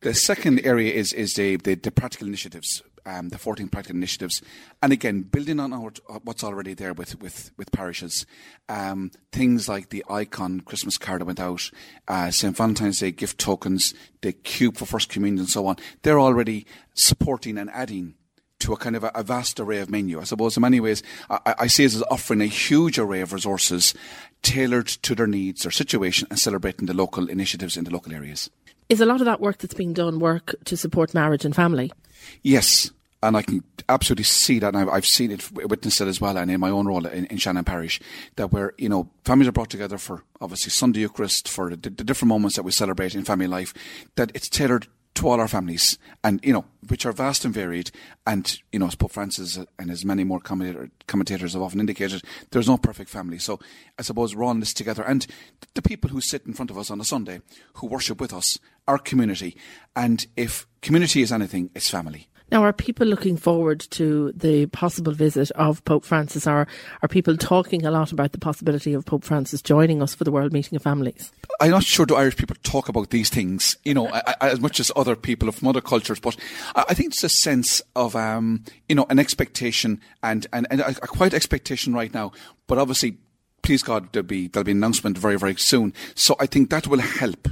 The 0.01 0.15
second 0.15 0.67
area 0.67 0.93
is 0.93 1.13
is 1.13 1.35
the, 1.35 1.59
the, 1.59 1.77
the 1.77 1.93
practical 1.93 2.27
initiatives, 2.27 2.83
um, 3.07 3.31
the 3.31 3.39
14 3.39 3.69
practical 3.69 3.97
initiatives, 3.97 4.43
and 4.83 4.93
again 4.93 5.23
building 5.23 5.61
on 5.61 5.73
our, 5.73 5.93
what's 6.25 6.45
already 6.45 6.75
there 6.75 6.93
with 6.93 7.21
with, 7.21 7.53
with 7.57 7.73
parishes, 7.73 8.27
um, 8.69 9.11
things 9.33 9.69
like 9.69 9.89
the 9.89 10.05
icon 10.11 10.61
Christmas 10.61 10.99
card 10.99 11.21
that 11.21 11.27
went 11.27 11.41
out, 11.41 11.71
uh, 12.09 12.31
St 12.31 12.57
Valentine's 12.57 12.99
Day 12.99 13.13
gift 13.13 13.39
tokens, 13.39 13.95
the 14.21 14.33
cube 14.33 14.77
for 14.77 14.87
First 14.87 15.09
Communion, 15.09 15.41
and 15.41 15.49
so 15.49 15.67
on. 15.67 15.77
They're 16.03 16.21
already 16.21 16.67
supporting 16.95 17.57
and 17.57 17.71
adding 17.71 18.15
to 18.59 18.73
a 18.73 18.77
kind 18.77 18.97
of 18.97 19.05
a, 19.05 19.13
a, 19.15 19.23
vast 19.23 19.61
array 19.61 19.79
of 19.79 19.91
menu. 19.91 20.21
I 20.21 20.25
suppose 20.25 20.57
in 20.57 20.63
many 20.63 20.81
ways, 20.81 21.03
I, 21.29 21.55
I 21.61 21.67
see 21.67 21.85
it 21.85 21.95
as 21.95 22.03
offering 22.11 22.41
a 22.41 22.47
huge 22.47 22.99
array 22.99 23.21
of 23.21 23.33
resources 23.33 23.95
tailored 24.43 24.87
to 24.87 25.15
their 25.15 25.27
needs, 25.27 25.63
their 25.63 25.71
situation, 25.71 26.27
and 26.31 26.39
celebrating 26.39 26.87
the 26.87 26.95
local 26.95 27.29
initiatives 27.29 27.77
in 27.77 27.85
the 27.85 27.91
local 27.91 28.15
areas. 28.15 28.51
Is 28.89 29.01
a 29.01 29.07
lot 29.07 29.21
of 29.21 29.25
that 29.25 29.41
work 29.41 29.59
that's 29.59 29.75
being 29.75 29.93
done 29.93 30.21
work 30.21 30.55
to 30.65 30.77
support 30.77 31.13
marriage 31.13 31.45
and 31.45 31.55
family? 31.55 31.93
Yes, 32.43 32.91
and 33.23 33.37
I 33.37 33.43
can 33.43 33.65
absolutely 33.89 34.25
see 34.25 34.59
that. 34.59 34.75
And 34.75 34.91
I've 34.91 35.07
seen 35.07 35.31
it, 35.31 35.51
witnessed 35.53 36.01
it 36.01 36.09
as 36.09 36.21
well, 36.21 36.37
and 36.37 36.51
in 36.51 36.61
my 36.61 36.71
own 36.71 36.87
role 36.87 37.07
in, 37.07 37.27
in 37.27 37.39
Shannon 37.39 37.65
Parish, 37.65 38.01
that 38.37 38.53
where 38.53 38.75
you 38.79 38.89
know 38.89 39.09
families 39.25 39.49
are 39.49 39.53
brought 39.53 39.71
together 39.71 39.99
for 39.99 40.25
obviously 40.41 40.71
Sunday 40.71 41.01
Eucharist, 41.01 41.49
for 41.49 41.71
the, 41.71 41.77
the 41.77 42.05
different 42.05 42.29
moments 42.29 42.57
that 42.57 42.63
we 42.63 42.71
celebrate 42.71 43.15
in 43.15 43.25
family 43.25 43.47
life, 43.47 43.75
that 44.17 44.31
it's 44.35 44.49
tailored 44.49 44.87
to 45.17 45.29
all 45.29 45.41
our 45.41 45.49
families, 45.49 45.99
and 46.23 46.41
you 46.45 46.53
know, 46.53 46.67
which 46.89 47.07
are 47.07 47.13
vast 47.13 47.45
and 47.45 47.55
varied. 47.55 47.91
And 48.27 48.61
you 48.71 48.79
know, 48.79 48.87
as 48.87 48.95
Pope 48.95 49.13
Francis 49.13 49.59
and 49.79 49.91
as 49.91 50.05
many 50.05 50.25
more 50.25 50.41
commentator, 50.41 50.91
commentators 51.07 51.55
have 51.55 51.63
often 51.63 51.81
indicated, 51.81 52.23
there's 52.51 52.69
no 52.69 52.77
perfect 52.77 53.09
family. 53.09 53.39
So 53.39 53.59
I 53.99 54.03
suppose 54.03 54.37
we're 54.37 54.51
in 54.51 54.61
this 54.61 54.75
together, 54.75 55.03
and 55.03 55.27
the 55.75 55.83
people 55.83 56.11
who 56.11 56.21
sit 56.21 56.47
in 56.47 56.53
front 56.53 56.71
of 56.71 56.79
us 56.79 56.91
on 56.91 57.01
a 57.01 57.05
Sunday, 57.05 57.41
who 57.75 57.87
worship 57.87 58.21
with 58.21 58.33
us, 58.33 58.59
our 58.87 58.99
community. 58.99 59.57
And 59.95 60.27
if 60.37 60.67
community 60.87 61.21
is 61.21 61.33
anything, 61.33 61.69
it's 61.75 61.91
family. 61.91 62.29
Now, 62.53 62.63
are 62.63 62.73
people 62.73 63.09
looking 63.09 63.37
forward 63.37 63.81
to 63.91 64.31
the 64.37 64.67
possible 64.67 65.13
visit 65.13 65.51
of 65.57 65.85
Pope 65.85 66.05
Francis? 66.05 66.47
Are 66.47 66.69
are 67.03 67.09
people 67.09 67.37
talking 67.37 67.85
a 67.85 67.91
lot 67.91 68.13
about 68.13 68.31
the 68.31 68.39
possibility 68.39 68.95
of 68.95 69.05
Pope 69.05 69.25
Francis 69.25 69.61
joining 69.61 70.01
us 70.01 70.15
for 70.15 70.23
the 70.23 70.31
World 70.31 70.53
Meeting 70.53 70.77
of 70.77 70.83
Families? 70.83 71.33
I'm 71.61 71.73
not 71.73 71.83
sure 71.83 72.07
do 72.07 72.15
Irish 72.15 72.37
people 72.37 72.55
talk 72.63 72.89
about 72.89 73.11
these 73.11 73.31
things, 73.31 73.77
you 73.85 73.95
know, 73.95 74.07
as 74.41 74.61
much 74.61 74.79
as 74.79 74.93
other 74.95 75.17
people 75.17 75.51
from 75.51 75.67
other 75.67 75.81
cultures. 75.81 76.21
But 76.21 76.37
I 76.77 76.95
think 76.95 77.15
it's 77.15 77.25
a 77.25 77.29
sense 77.29 77.83
of, 77.97 78.15
um, 78.15 78.63
you 78.89 78.95
know, 78.95 79.07
an 79.11 79.19
expectation 79.19 80.01
and, 80.23 80.47
and, 80.53 80.69
and 80.71 80.81
a, 80.83 80.91
a 80.91 81.09
quiet 81.09 81.35
expectation 81.35 81.95
right 81.95 82.15
now. 82.15 82.31
But 82.69 82.79
obviously, 82.79 83.17
please 83.63 83.83
God, 83.83 84.13
there'll 84.13 84.25
be 84.25 84.47
there'll 84.47 84.65
be 84.65 84.71
an 84.71 84.79
announcement 84.79 85.19
very 85.19 85.37
very 85.37 85.57
soon. 85.57 85.93
So 86.15 86.37
I 86.39 86.47
think 86.47 86.71
that 86.71 86.87
will 86.87 87.01
help 87.01 87.49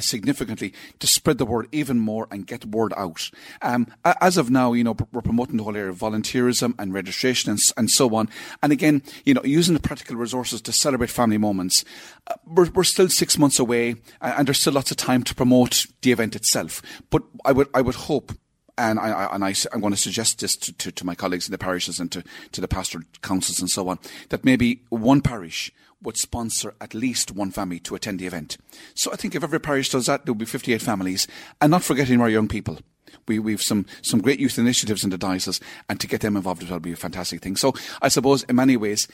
significantly 0.00 0.74
to 0.98 1.06
spread 1.06 1.38
the 1.38 1.46
word 1.46 1.68
even 1.70 2.00
more 2.00 2.26
and 2.30 2.46
get 2.46 2.62
the 2.62 2.66
word 2.66 2.92
out. 2.96 3.30
Um, 3.62 3.86
as 4.04 4.36
of 4.36 4.50
now, 4.50 4.72
you 4.72 4.82
know, 4.82 4.96
we're 5.12 5.22
promoting 5.22 5.56
the 5.56 5.62
whole 5.62 5.76
area 5.76 5.90
of 5.90 5.98
volunteerism 5.98 6.74
and 6.78 6.92
registration 6.92 7.52
and, 7.52 7.60
and 7.76 7.90
so 7.90 8.12
on. 8.16 8.28
And 8.60 8.72
again, 8.72 9.02
you 9.24 9.34
know, 9.34 9.42
using 9.44 9.74
the 9.74 9.80
practical 9.80 10.16
resources 10.16 10.60
to 10.62 10.72
celebrate 10.72 11.10
family 11.10 11.38
moments. 11.38 11.84
Uh, 12.26 12.34
we're, 12.44 12.70
we're 12.70 12.84
still 12.84 13.08
six 13.08 13.38
months 13.38 13.60
away, 13.60 13.94
and 14.20 14.48
there's 14.48 14.60
still 14.60 14.72
lots 14.72 14.90
of 14.90 14.96
time 14.96 15.22
to 15.22 15.34
promote 15.34 15.86
the 16.02 16.10
event 16.10 16.34
itself. 16.34 16.82
But 17.10 17.22
I 17.44 17.52
would, 17.52 17.68
I 17.72 17.80
would 17.80 17.94
hope 17.94 18.32
and 18.76 18.98
I, 18.98 19.28
and 19.32 19.44
I, 19.44 19.54
am 19.72 19.80
going 19.80 19.92
to 19.92 19.96
suggest 19.96 20.38
this 20.38 20.56
to, 20.56 20.72
to, 20.72 20.92
to, 20.92 21.06
my 21.06 21.16
colleagues 21.16 21.48
in 21.48 21.52
the 21.52 21.58
parishes 21.58 21.98
and 21.98 22.10
to, 22.12 22.22
to 22.52 22.60
the 22.60 22.68
pastoral 22.68 23.04
councils 23.22 23.58
and 23.58 23.68
so 23.68 23.88
on, 23.88 23.98
that 24.28 24.44
maybe 24.44 24.82
one 24.88 25.20
parish 25.20 25.72
would 26.02 26.16
sponsor 26.16 26.74
at 26.80 26.94
least 26.94 27.32
one 27.32 27.50
family 27.50 27.80
to 27.80 27.94
attend 27.94 28.18
the 28.18 28.26
event. 28.26 28.56
So 28.94 29.12
I 29.12 29.16
think 29.16 29.34
if 29.34 29.42
every 29.42 29.60
parish 29.60 29.90
does 29.90 30.06
that, 30.06 30.24
there 30.24 30.32
will 30.32 30.38
be 30.38 30.44
58 30.44 30.80
families, 30.80 31.26
and 31.60 31.70
not 31.70 31.82
forgetting 31.82 32.20
our 32.20 32.28
young 32.28 32.48
people. 32.48 32.78
We, 33.26 33.38
we've 33.38 33.62
some, 33.62 33.86
some 34.02 34.20
great 34.20 34.40
youth 34.40 34.58
initiatives 34.58 35.04
in 35.04 35.10
the 35.10 35.18
diocese, 35.18 35.60
and 35.88 36.00
to 36.00 36.06
get 36.06 36.20
them 36.20 36.36
involved 36.36 36.68
will 36.68 36.80
be 36.80 36.92
a 36.92 36.96
fantastic 36.96 37.42
thing. 37.42 37.56
So 37.56 37.74
I 38.00 38.08
suppose 38.08 38.44
in 38.44 38.56
many 38.56 38.76
ways, 38.76 39.08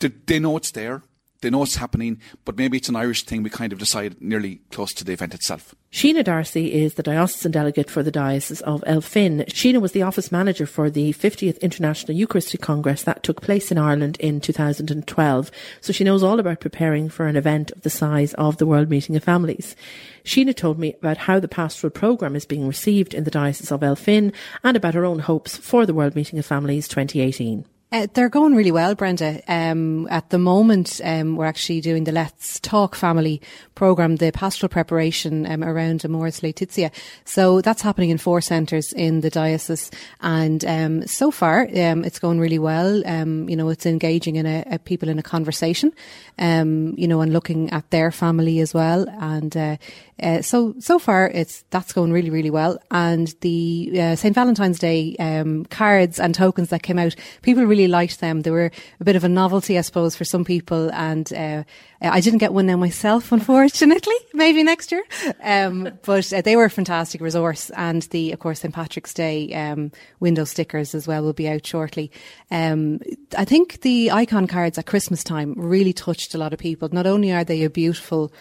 they 0.00 0.38
know 0.38 0.56
it's 0.56 0.70
there. 0.72 1.02
They 1.44 1.50
know 1.50 1.62
it's 1.62 1.76
happening, 1.76 2.18
but 2.44 2.56
maybe 2.56 2.78
it's 2.78 2.88
an 2.88 2.96
Irish 2.96 3.24
thing 3.24 3.42
we 3.42 3.50
kind 3.50 3.72
of 3.72 3.78
decide 3.78 4.20
nearly 4.20 4.62
close 4.72 4.92
to 4.94 5.04
the 5.04 5.12
event 5.12 5.34
itself. 5.34 5.74
Sheena 5.92 6.24
Darcy 6.24 6.72
is 6.72 6.94
the 6.94 7.02
diocesan 7.04 7.52
delegate 7.52 7.88
for 7.88 8.02
the 8.02 8.10
Diocese 8.10 8.62
of 8.62 8.82
Elphin. 8.84 9.46
Sheena 9.46 9.80
was 9.80 9.92
the 9.92 10.02
office 10.02 10.32
manager 10.32 10.66
for 10.66 10.90
the 10.90 11.12
50th 11.12 11.60
International 11.60 12.16
Eucharistic 12.16 12.60
Congress 12.60 13.04
that 13.04 13.22
took 13.22 13.42
place 13.42 13.70
in 13.70 13.78
Ireland 13.78 14.16
in 14.18 14.40
2012, 14.40 15.50
so 15.80 15.92
she 15.92 16.02
knows 16.02 16.22
all 16.22 16.40
about 16.40 16.60
preparing 16.60 17.08
for 17.08 17.26
an 17.26 17.36
event 17.36 17.70
of 17.72 17.82
the 17.82 17.90
size 17.90 18.34
of 18.34 18.56
the 18.56 18.66
World 18.66 18.88
Meeting 18.90 19.14
of 19.14 19.22
Families. 19.22 19.76
Sheena 20.24 20.56
told 20.56 20.78
me 20.78 20.94
about 20.94 21.18
how 21.18 21.38
the 21.38 21.46
pastoral 21.46 21.90
programme 21.90 22.34
is 22.34 22.46
being 22.46 22.66
received 22.66 23.12
in 23.12 23.24
the 23.24 23.30
Diocese 23.30 23.70
of 23.70 23.82
Elphin 23.82 24.32
and 24.64 24.76
about 24.76 24.94
her 24.94 25.04
own 25.04 25.20
hopes 25.20 25.56
for 25.56 25.84
the 25.86 25.94
World 25.94 26.16
Meeting 26.16 26.38
of 26.38 26.46
Families 26.46 26.88
2018. 26.88 27.66
Uh, 27.94 28.08
they're 28.12 28.28
going 28.28 28.56
really 28.56 28.72
well, 28.72 28.96
Brenda. 28.96 29.40
Um, 29.46 30.08
at 30.08 30.30
the 30.30 30.38
moment, 30.38 31.00
um, 31.04 31.36
we're 31.36 31.44
actually 31.44 31.80
doing 31.80 32.02
the 32.02 32.10
Let's 32.10 32.58
Talk 32.58 32.96
Family 32.96 33.40
program, 33.76 34.16
the 34.16 34.32
pastoral 34.32 34.68
preparation 34.68 35.46
um, 35.48 35.62
around 35.62 36.04
Amoris 36.04 36.42
Laetitia. 36.42 36.90
So 37.24 37.60
that's 37.60 37.82
happening 37.82 38.10
in 38.10 38.18
four 38.18 38.40
centres 38.40 38.92
in 38.92 39.20
the 39.20 39.30
diocese, 39.30 39.92
and 40.20 40.64
um, 40.64 41.06
so 41.06 41.30
far 41.30 41.68
um, 41.68 42.04
it's 42.04 42.18
going 42.18 42.40
really 42.40 42.58
well. 42.58 43.00
Um, 43.06 43.48
you 43.48 43.54
know, 43.54 43.68
it's 43.68 43.86
engaging 43.86 44.34
in 44.34 44.46
a, 44.46 44.64
a 44.72 44.78
people 44.80 45.08
in 45.08 45.20
a 45.20 45.22
conversation, 45.22 45.92
you 46.36 47.06
know, 47.06 47.20
and 47.20 47.32
looking 47.32 47.70
at 47.70 47.88
their 47.90 48.10
family 48.10 48.58
as 48.58 48.74
well. 48.74 49.08
And 49.08 49.56
uh, 49.56 49.76
uh, 50.22 50.42
so 50.42 50.74
so 50.78 50.98
far 50.98 51.28
it's 51.28 51.64
that's 51.70 51.92
going 51.92 52.12
really 52.12 52.30
really 52.30 52.50
well. 52.50 52.78
And 52.90 53.34
the 53.40 53.90
uh, 54.00 54.16
St 54.16 54.34
Valentine's 54.34 54.78
Day 54.78 55.16
um, 55.18 55.64
cards 55.66 56.20
and 56.20 56.34
tokens 56.34 56.68
that 56.70 56.82
came 56.82 56.98
out, 56.98 57.14
people 57.42 57.64
really 57.64 57.88
liked 57.88 58.20
them. 58.20 58.42
They 58.42 58.50
were 58.50 58.70
a 59.00 59.04
bit 59.04 59.16
of 59.16 59.24
a 59.24 59.28
novelty, 59.28 59.78
I 59.78 59.80
suppose, 59.80 60.14
for 60.14 60.24
some 60.24 60.44
people. 60.44 60.90
And 60.92 61.32
uh, 61.32 61.64
I 62.00 62.20
didn't 62.20 62.38
get 62.38 62.52
one 62.52 62.66
now 62.66 62.76
myself, 62.76 63.32
unfortunately. 63.32 64.14
Maybe 64.32 64.62
next 64.62 64.92
year. 64.92 65.04
Um, 65.42 65.98
but 66.04 66.32
uh, 66.32 66.42
they 66.42 66.56
were 66.56 66.64
a 66.64 66.70
fantastic 66.70 67.20
resource. 67.20 67.70
And 67.70 68.02
the, 68.02 68.32
of 68.32 68.38
course, 68.38 68.60
St 68.60 68.74
Patrick's 68.74 69.14
Day 69.14 69.52
um, 69.54 69.90
window 70.20 70.44
stickers 70.44 70.94
as 70.94 71.06
well 71.06 71.22
will 71.22 71.32
be 71.32 71.48
out 71.48 71.66
shortly. 71.66 72.10
Um, 72.50 73.00
I 73.36 73.44
think 73.44 73.80
the 73.80 74.10
icon 74.10 74.46
cards 74.46 74.78
at 74.78 74.86
Christmas 74.86 75.24
time 75.24 75.54
really 75.56 75.92
touched 75.92 76.34
a 76.34 76.38
lot 76.38 76.52
of 76.52 76.58
people. 76.58 76.88
Not 76.92 77.06
only 77.06 77.32
are 77.32 77.44
they 77.44 77.64
a 77.64 77.70
beautiful 77.70 78.32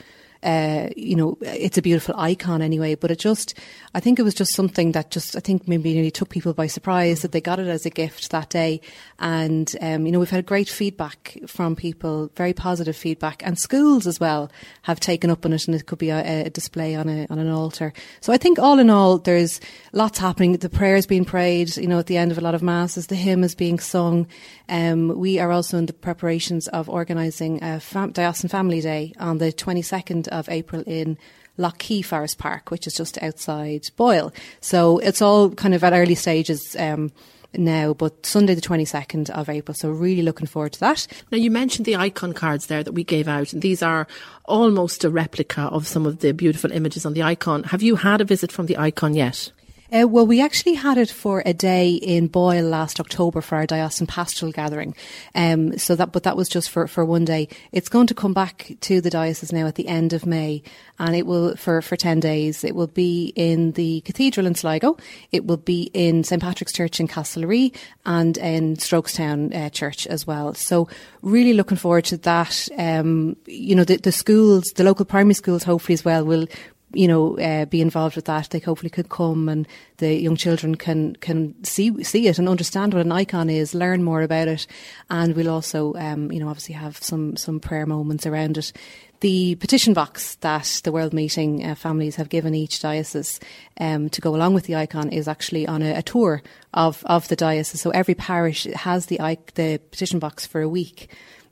uh, 0.44 0.90
you 0.98 1.16
know, 1.16 1.38
it's 1.42 1.78
a 1.78 1.82
beautiful 1.82 2.16
icon 2.18 2.62
anyway, 2.62 2.96
but 2.96 3.12
it 3.12 3.20
just, 3.20 3.58
I 3.94 4.00
think 4.00 4.20
it 4.20 4.24
was 4.24 4.34
just 4.34 4.54
something 4.54 4.92
that 4.92 5.10
just, 5.10 5.36
I 5.36 5.40
think 5.40 5.68
maybe 5.68 5.94
nearly 5.94 6.12
took 6.12 6.30
people 6.30 6.54
by 6.54 6.68
surprise 6.68 7.22
that 7.22 7.32
they 7.32 7.42
got 7.42 7.60
it 7.60 7.68
as 7.68 7.86
a 7.86 7.90
gift 7.90 8.30
that 8.32 8.50
day. 8.50 8.82
And, 9.20 9.74
um, 9.82 10.06
you 10.06 10.12
know, 10.12 10.20
we've 10.20 10.30
had 10.30 10.46
great 10.46 10.68
feedback 10.68 11.38
from 11.48 11.76
people, 11.76 12.30
very 12.36 12.54
positive 12.54 12.96
feedback, 12.96 13.42
and 13.46 13.58
schools 13.58 14.06
as 14.06 14.20
well 14.20 14.52
have 14.84 15.00
taken 15.00 15.30
up 15.30 15.46
on 15.46 15.54
it, 15.54 15.68
and 15.68 15.76
it 15.76 15.86
could 15.86 16.00
be 16.00 16.10
a, 16.10 16.46
a 16.46 16.50
display 16.50 16.96
on 16.96 17.08
a, 17.08 17.26
on 17.30 17.40
an 17.40 17.50
altar. 17.50 17.94
So 18.20 18.34
I 18.34 18.38
think 18.38 18.60
all 18.60 18.80
in 18.80 18.90
all, 18.90 19.20
there's 19.20 19.62
lots 19.94 20.20
happening. 20.20 20.58
The 20.58 20.70
prayers 20.70 21.06
being 21.06 21.26
prayed, 21.26 21.78
you 21.78 21.88
know, 21.88 22.00
at 22.00 22.08
the 22.08 22.18
end 22.18 22.32
of 22.32 22.38
a 22.38 22.42
lot 22.42 22.56
of 22.56 22.62
masses, 22.62 23.08
the 23.08 23.16
hymn 23.16 23.44
is 23.44 23.56
being 23.56 23.80
sung. 23.80 24.28
Um, 24.68 25.18
we 25.18 25.40
are 25.40 25.52
also 25.52 25.78
in 25.78 25.86
the 25.86 25.94
preparations 25.94 26.68
of 26.70 26.90
organising 26.90 27.64
a 27.64 27.80
fam- 27.80 28.12
Diocesan 28.12 28.50
Family 28.50 28.82
Day 28.82 29.14
on 29.20 29.38
the 29.38 29.54
22nd 29.54 30.28
of 30.34 30.50
April 30.50 30.84
in 30.86 31.18
Lough 31.58 31.72
Key 31.78 32.02
Forest 32.02 32.40
Park, 32.40 32.72
which 32.72 32.88
is 32.88 32.96
just 32.96 33.22
outside 33.22 33.90
Boyle. 33.96 34.34
So 34.60 34.98
it's 35.00 35.22
all 35.22 35.52
kind 35.52 35.74
of 35.74 35.84
at 35.84 35.94
early 35.94 36.16
stages. 36.16 36.76
Um, 36.76 37.12
now, 37.56 37.94
but 37.94 38.26
Sunday 38.26 38.56
the 38.56 38.62
22nd 38.62 39.30
of 39.30 39.50
April. 39.50 39.76
So 39.76 39.90
really 39.92 40.24
looking 40.24 40.48
forward 40.48 40.74
to 40.74 40.80
that. 40.80 41.06
Now, 41.32 41.38
you 41.38 41.52
mentioned 41.52 41.86
the 41.86 41.96
icon 41.96 42.34
cards 42.34 42.66
there 42.66 42.84
that 42.84 42.94
we 42.94 43.04
gave 43.04 43.28
out, 43.28 43.54
and 43.54 43.62
these 43.62 43.84
are 43.84 44.08
almost 44.46 45.04
a 45.04 45.10
replica 45.10 45.62
of 45.62 45.88
some 45.88 46.06
of 46.06 46.20
the 46.20 46.34
beautiful 46.34 46.72
images 46.72 47.06
on 47.06 47.14
the 47.14 47.24
icon. 47.24 47.64
Have 47.66 47.84
you 47.84 47.98
had 47.98 48.22
a 48.22 48.26
visit 48.26 48.52
from 48.52 48.66
the 48.66 48.78
icon 48.78 49.14
yet? 49.14 49.52
Uh, 49.94 50.08
well, 50.08 50.26
we 50.26 50.42
actually 50.42 50.74
had 50.74 50.98
it 50.98 51.12
for 51.12 51.44
a 51.46 51.54
day 51.54 51.92
in 51.92 52.26
Boyle 52.26 52.66
last 52.66 53.00
October 53.00 53.42
for 53.42 53.56
our 53.58 53.68
diocesan 53.68 54.08
pastoral 54.08 54.52
gathering. 54.52 54.96
Um, 55.36 55.78
so 55.78 55.96
that, 55.96 56.12
but 56.12 56.24
that 56.24 56.36
was 56.36 56.50
just 56.50 56.72
for, 56.72 56.88
for 56.88 57.06
one 57.06 57.26
day. 57.26 57.48
It's 57.72 57.90
going 57.90 58.08
to 58.08 58.16
come 58.16 58.34
back 58.34 58.76
to 58.82 59.02
the 59.02 59.12
diocese 59.12 59.52
now 59.54 59.68
at 59.68 59.76
the 59.76 59.88
end 59.88 60.14
of 60.14 60.26
May, 60.26 60.64
and 60.98 61.16
it 61.16 61.28
will 61.28 61.56
for 61.58 61.80
for 61.84 61.96
ten 61.96 62.20
days. 62.20 62.64
It 62.64 62.74
will 62.74 62.88
be 62.88 63.34
in 63.36 63.74
the 63.74 64.02
cathedral 64.02 64.48
in 64.48 64.56
Sligo. 64.56 64.98
It 65.32 65.46
will 65.46 65.58
be 65.58 65.92
in 65.94 66.24
St 66.24 66.42
Patrick's 66.42 66.74
Church 66.74 67.00
in 67.00 67.08
Castlerea 67.08 67.72
and 68.04 68.36
in 68.40 68.78
Strokestown 68.78 69.56
uh, 69.56 69.70
Church 69.70 70.08
as 70.08 70.26
well. 70.26 70.56
So 70.56 70.88
really 71.22 71.54
looking 71.54 71.78
forward 71.78 72.06
to 72.06 72.18
that. 72.18 72.68
Um, 72.80 73.36
you 73.46 73.76
know, 73.76 73.84
the, 73.84 73.98
the 73.98 74.12
schools, 74.12 74.72
the 74.76 74.84
local 74.84 75.06
primary 75.06 75.36
schools, 75.36 75.64
hopefully 75.64 75.94
as 75.94 76.04
well 76.04 76.26
will 76.26 76.48
you 76.94 77.08
know, 77.08 77.38
uh, 77.40 77.66
be 77.66 77.82
involved 77.82 78.16
with 78.16 78.26
that. 78.26 78.50
They 78.50 78.60
hopefully 78.60 78.90
could 78.90 79.10
come 79.10 79.50
and 79.50 79.68
the 79.98 80.14
young 80.14 80.36
children 80.36 80.76
can 80.76 81.16
can 81.18 81.56
see 81.64 82.04
see 82.04 82.28
it 82.28 82.40
and 82.40 82.48
understand 82.48 82.94
what 82.94 83.06
an 83.06 83.12
icon 83.12 83.50
is, 83.50 83.74
learn 83.74 84.04
more 84.04 84.22
about 84.22 84.48
it, 84.48 84.68
and 85.10 85.36
we'll 85.36 85.50
also, 85.50 85.94
um, 85.96 86.32
you 86.32 86.40
know, 86.40 86.50
obviously 86.50 86.76
have 86.76 86.98
some 87.04 87.36
some 87.36 87.60
prayer 87.60 87.86
moments 87.86 88.26
around 88.26 88.58
it. 88.58 88.72
The 89.20 89.56
petition 89.56 89.94
box 89.94 90.36
that 90.36 90.82
the 90.84 90.92
World 90.92 91.14
Meeting 91.14 91.66
uh, 91.66 91.76
families 91.76 92.18
have 92.18 92.28
given 92.28 92.54
each 92.54 92.82
diocese 92.82 93.40
um, 93.80 94.10
to 94.10 94.20
go 94.20 94.36
along 94.36 94.54
with 94.54 94.66
the 94.66 94.76
icon 94.76 95.10
is 95.10 95.30
actually 95.30 95.66
on 95.66 95.82
a, 95.82 95.94
a 95.94 96.02
tour 96.02 96.44
of 96.74 97.04
of 97.06 97.28
the 97.30 97.36
diocese. 97.36 97.82
So 97.82 97.90
every 97.92 98.16
parish 98.16 98.66
has 98.66 99.06
the 99.06 99.18
the 99.56 99.80
petition 99.92 100.20
box 100.20 100.46
for 100.46 100.62
a 100.62 100.70
week. 100.70 101.10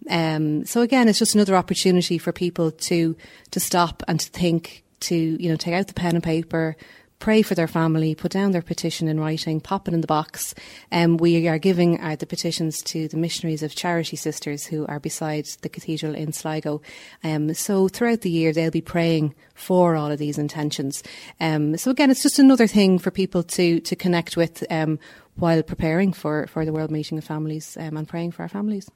Um, 0.10 0.66
so 0.66 0.82
again, 0.82 1.08
it's 1.08 1.20
just 1.20 1.36
another 1.36 1.56
opportunity 1.56 2.18
for 2.18 2.32
people 2.32 2.72
to 2.72 3.16
to 3.52 3.60
stop 3.60 4.04
and 4.08 4.20
to 4.20 4.30
think 4.30 4.84
to 5.02 5.16
you 5.16 5.50
know 5.50 5.56
take 5.56 5.74
out 5.74 5.88
the 5.88 5.94
pen 5.94 6.16
and 6.16 6.24
paper 6.24 6.76
pray 7.22 7.44
for 7.44 7.54
their 7.54 7.68
family 7.68 8.16
put 8.16 8.32
down 8.32 8.52
their 8.52 8.64
petition 8.64 9.08
in 9.08 9.20
writing 9.20 9.62
pop 9.62 9.88
it 9.88 9.94
in 9.94 10.02
the 10.02 10.08
box. 10.08 10.54
Um, 10.92 11.18
we 11.18 11.48
are 11.48 11.60
giving 11.60 12.02
uh, 12.02 12.16
the 12.18 12.26
petitions 12.26 12.82
to 12.84 13.08
the 13.08 13.16
missionaries 13.16 13.64
of 13.64 13.76
charity 13.76 14.18
sisters 14.18 14.66
who 14.66 14.86
are 14.88 15.00
beside 15.00 15.46
the 15.62 15.70
cathedral 15.70 16.16
in 16.16 16.34
sligo. 16.34 16.82
Um, 17.24 17.54
so 17.54 17.88
throughout 17.88 18.22
the 18.22 18.32
year 18.32 18.52
they'll 18.52 18.72
be 18.72 18.82
praying 18.82 19.36
for 19.54 19.96
all 19.96 20.12
of 20.12 20.18
these 20.18 20.40
intentions. 20.40 21.04
Um, 21.40 21.78
so 21.78 21.92
again 21.92 22.10
it's 22.10 22.24
just 22.24 22.40
another 22.40 22.68
thing 22.68 22.98
for 22.98 23.12
people 23.12 23.44
to 23.44 23.80
to 23.80 23.96
connect 23.96 24.36
with 24.36 24.64
um, 24.72 25.00
while 25.36 25.62
preparing 25.64 26.12
for 26.14 26.48
for 26.48 26.66
the 26.66 26.74
world 26.74 26.92
meeting 26.92 27.20
of 27.20 27.24
families 27.24 27.78
um, 27.80 27.98
and 27.98 28.08
praying 28.08 28.32
for 28.32 28.42
our 28.42 28.50
families 28.50 28.90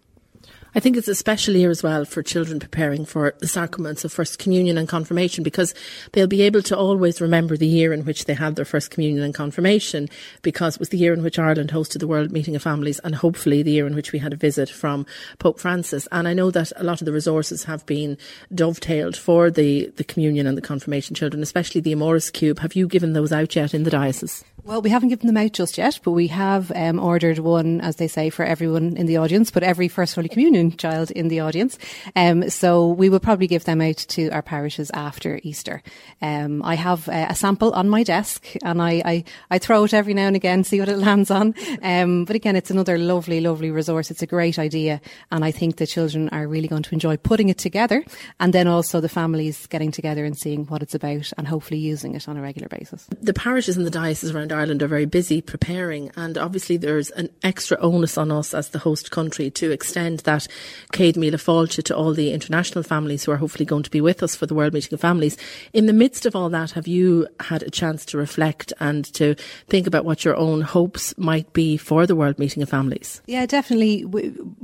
I 0.77 0.81
think 0.81 0.97
it's 0.97 1.07
a 1.07 1.15
special 1.15 1.55
year 1.55 1.69
as 1.69 1.81
well 1.81 2.03
for 2.03 2.21
children 2.21 2.59
preparing 2.59 3.05
for 3.05 3.33
the 3.39 3.47
sacraments 3.47 4.03
of 4.03 4.11
First 4.11 4.39
Communion 4.39 4.77
and 4.77 4.89
Confirmation 4.89 5.41
because 5.41 5.73
they'll 6.11 6.27
be 6.27 6.41
able 6.41 6.61
to 6.63 6.77
always 6.77 7.21
remember 7.21 7.55
the 7.55 7.65
year 7.65 7.93
in 7.93 8.03
which 8.03 8.25
they 8.25 8.33
had 8.33 8.57
their 8.57 8.65
First 8.65 8.91
Communion 8.91 9.23
and 9.23 9.33
Confirmation 9.33 10.09
because 10.41 10.75
it 10.75 10.81
was 10.81 10.89
the 10.89 10.97
year 10.97 11.13
in 11.13 11.23
which 11.23 11.39
Ireland 11.39 11.71
hosted 11.71 11.99
the 11.99 12.07
World 12.07 12.33
Meeting 12.33 12.57
of 12.57 12.61
Families 12.61 12.99
and 12.99 13.15
hopefully 13.15 13.63
the 13.63 13.71
year 13.71 13.87
in 13.87 13.95
which 13.95 14.11
we 14.11 14.19
had 14.19 14.33
a 14.33 14.35
visit 14.35 14.69
from 14.69 15.05
Pope 15.39 15.61
Francis. 15.61 16.09
And 16.11 16.27
I 16.27 16.33
know 16.33 16.51
that 16.51 16.73
a 16.75 16.83
lot 16.83 17.01
of 17.01 17.05
the 17.05 17.13
resources 17.13 17.63
have 17.63 17.85
been 17.85 18.17
dovetailed 18.53 19.15
for 19.15 19.49
the, 19.49 19.93
the 19.95 20.03
Communion 20.03 20.45
and 20.45 20.57
the 20.57 20.61
Confirmation 20.61 21.15
children, 21.15 21.41
especially 21.41 21.79
the 21.79 21.93
Amoris 21.93 22.29
Cube. 22.29 22.59
Have 22.59 22.75
you 22.75 22.89
given 22.89 23.13
those 23.13 23.31
out 23.31 23.55
yet 23.55 23.73
in 23.73 23.83
the 23.83 23.91
diocese? 23.91 24.43
Well, 24.65 24.81
we 24.81 24.89
haven't 24.89 25.09
given 25.09 25.27
them 25.27 25.37
out 25.37 25.53
just 25.53 25.77
yet, 25.77 25.99
but 26.03 26.13
we 26.13 26.25
have 26.27 26.71
um, 26.75 26.99
ordered 26.99 27.37
one, 27.37 27.81
as 27.81 27.97
they 27.97 28.07
say, 28.07 28.31
for 28.31 28.43
everyone 28.43 28.97
in 28.97 29.05
the 29.05 29.17
audience, 29.17 29.51
but 29.51 29.61
every 29.61 29.87
First 29.87 30.15
Holy 30.15 30.27
Communion 30.27 30.64
child 30.71 31.11
in 31.11 31.27
the 31.27 31.39
audience. 31.39 31.77
Um, 32.15 32.49
so 32.49 32.87
we 32.87 33.09
will 33.09 33.19
probably 33.19 33.47
give 33.47 33.65
them 33.65 33.81
out 33.81 33.97
to 33.97 34.29
our 34.29 34.41
parishes 34.41 34.91
after 34.93 35.39
Easter. 35.43 35.81
Um, 36.21 36.63
I 36.63 36.75
have 36.75 37.07
uh, 37.09 37.27
a 37.29 37.35
sample 37.35 37.73
on 37.73 37.89
my 37.89 38.03
desk 38.03 38.47
and 38.63 38.81
I, 38.81 39.01
I, 39.05 39.23
I, 39.51 39.57
throw 39.59 39.83
it 39.83 39.93
every 39.93 40.13
now 40.13 40.27
and 40.27 40.35
again, 40.35 40.63
see 40.63 40.79
what 40.79 40.89
it 40.89 40.97
lands 41.09 41.31
on. 41.31 41.55
Um, 41.81 42.25
but 42.25 42.35
again, 42.35 42.55
it's 42.55 42.71
another 42.71 42.97
lovely, 42.97 43.41
lovely 43.41 43.71
resource. 43.71 44.11
It's 44.11 44.21
a 44.21 44.27
great 44.27 44.59
idea. 44.59 45.01
And 45.31 45.43
I 45.43 45.51
think 45.51 45.77
the 45.77 45.87
children 45.87 46.29
are 46.29 46.47
really 46.47 46.67
going 46.67 46.83
to 46.83 46.93
enjoy 46.93 47.17
putting 47.17 47.49
it 47.49 47.57
together 47.57 48.03
and 48.39 48.53
then 48.53 48.67
also 48.67 49.01
the 49.01 49.09
families 49.09 49.67
getting 49.67 49.91
together 49.91 50.25
and 50.25 50.37
seeing 50.37 50.65
what 50.65 50.81
it's 50.81 50.95
about 50.95 51.31
and 51.37 51.47
hopefully 51.47 51.79
using 51.79 52.15
it 52.15 52.27
on 52.27 52.37
a 52.37 52.41
regular 52.41 52.67
basis. 52.67 53.07
The 53.21 53.33
parishes 53.33 53.77
and 53.77 53.85
the 53.85 53.91
dioceses 53.91 54.31
around 54.31 54.51
Ireland 54.51 54.83
are 54.83 54.87
very 54.87 55.05
busy 55.05 55.41
preparing 55.41 56.11
and 56.15 56.37
obviously 56.37 56.77
there's 56.77 57.11
an 57.11 57.29
extra 57.43 57.77
onus 57.79 58.17
on 58.17 58.31
us 58.31 58.53
as 58.53 58.69
the 58.69 58.79
host 58.79 59.11
country 59.11 59.49
to 59.51 59.71
extend 59.71 60.19
that 60.19 60.47
Céad 60.91 61.15
Míle 61.15 61.33
Fáilte 61.33 61.83
to 61.83 61.95
all 61.95 62.13
the 62.13 62.31
international 62.31 62.83
families 62.83 63.23
who 63.23 63.31
are 63.31 63.37
hopefully 63.37 63.65
going 63.65 63.83
to 63.83 63.89
be 63.89 64.01
with 64.01 64.23
us 64.23 64.35
for 64.35 64.45
the 64.45 64.55
World 64.55 64.73
Meeting 64.73 64.93
of 64.93 65.01
Families. 65.01 65.37
In 65.73 65.85
the 65.85 65.93
midst 65.93 66.25
of 66.25 66.35
all 66.35 66.49
that, 66.49 66.71
have 66.71 66.87
you 66.87 67.27
had 67.39 67.63
a 67.63 67.69
chance 67.69 68.05
to 68.05 68.17
reflect 68.17 68.71
and 68.79 69.05
to 69.13 69.35
think 69.67 69.87
about 69.87 70.05
what 70.05 70.23
your 70.23 70.35
own 70.35 70.61
hopes 70.61 71.17
might 71.17 71.51
be 71.53 71.77
for 71.77 72.05
the 72.05 72.15
World 72.15 72.39
Meeting 72.39 72.63
of 72.63 72.69
Families? 72.69 73.21
Yeah, 73.25 73.45
definitely. 73.45 74.05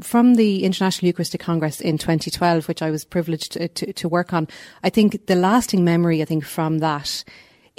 From 0.02 0.36
the 0.36 0.64
International 0.64 1.08
Eucharistic 1.08 1.42
Congress 1.42 1.82
in 1.82 1.98
2012, 1.98 2.68
which 2.68 2.82
I 2.82 2.92
was 2.92 3.06
privileged 3.06 3.54
to, 3.54 3.68
to, 3.68 3.94
to 3.94 4.10
work 4.10 4.34
on, 4.34 4.48
I 4.84 4.90
think 4.90 5.26
the 5.28 5.36
lasting 5.36 5.84
memory, 5.84 6.22
I 6.22 6.26
think, 6.26 6.46
from 6.46 6.80
that 6.80 7.24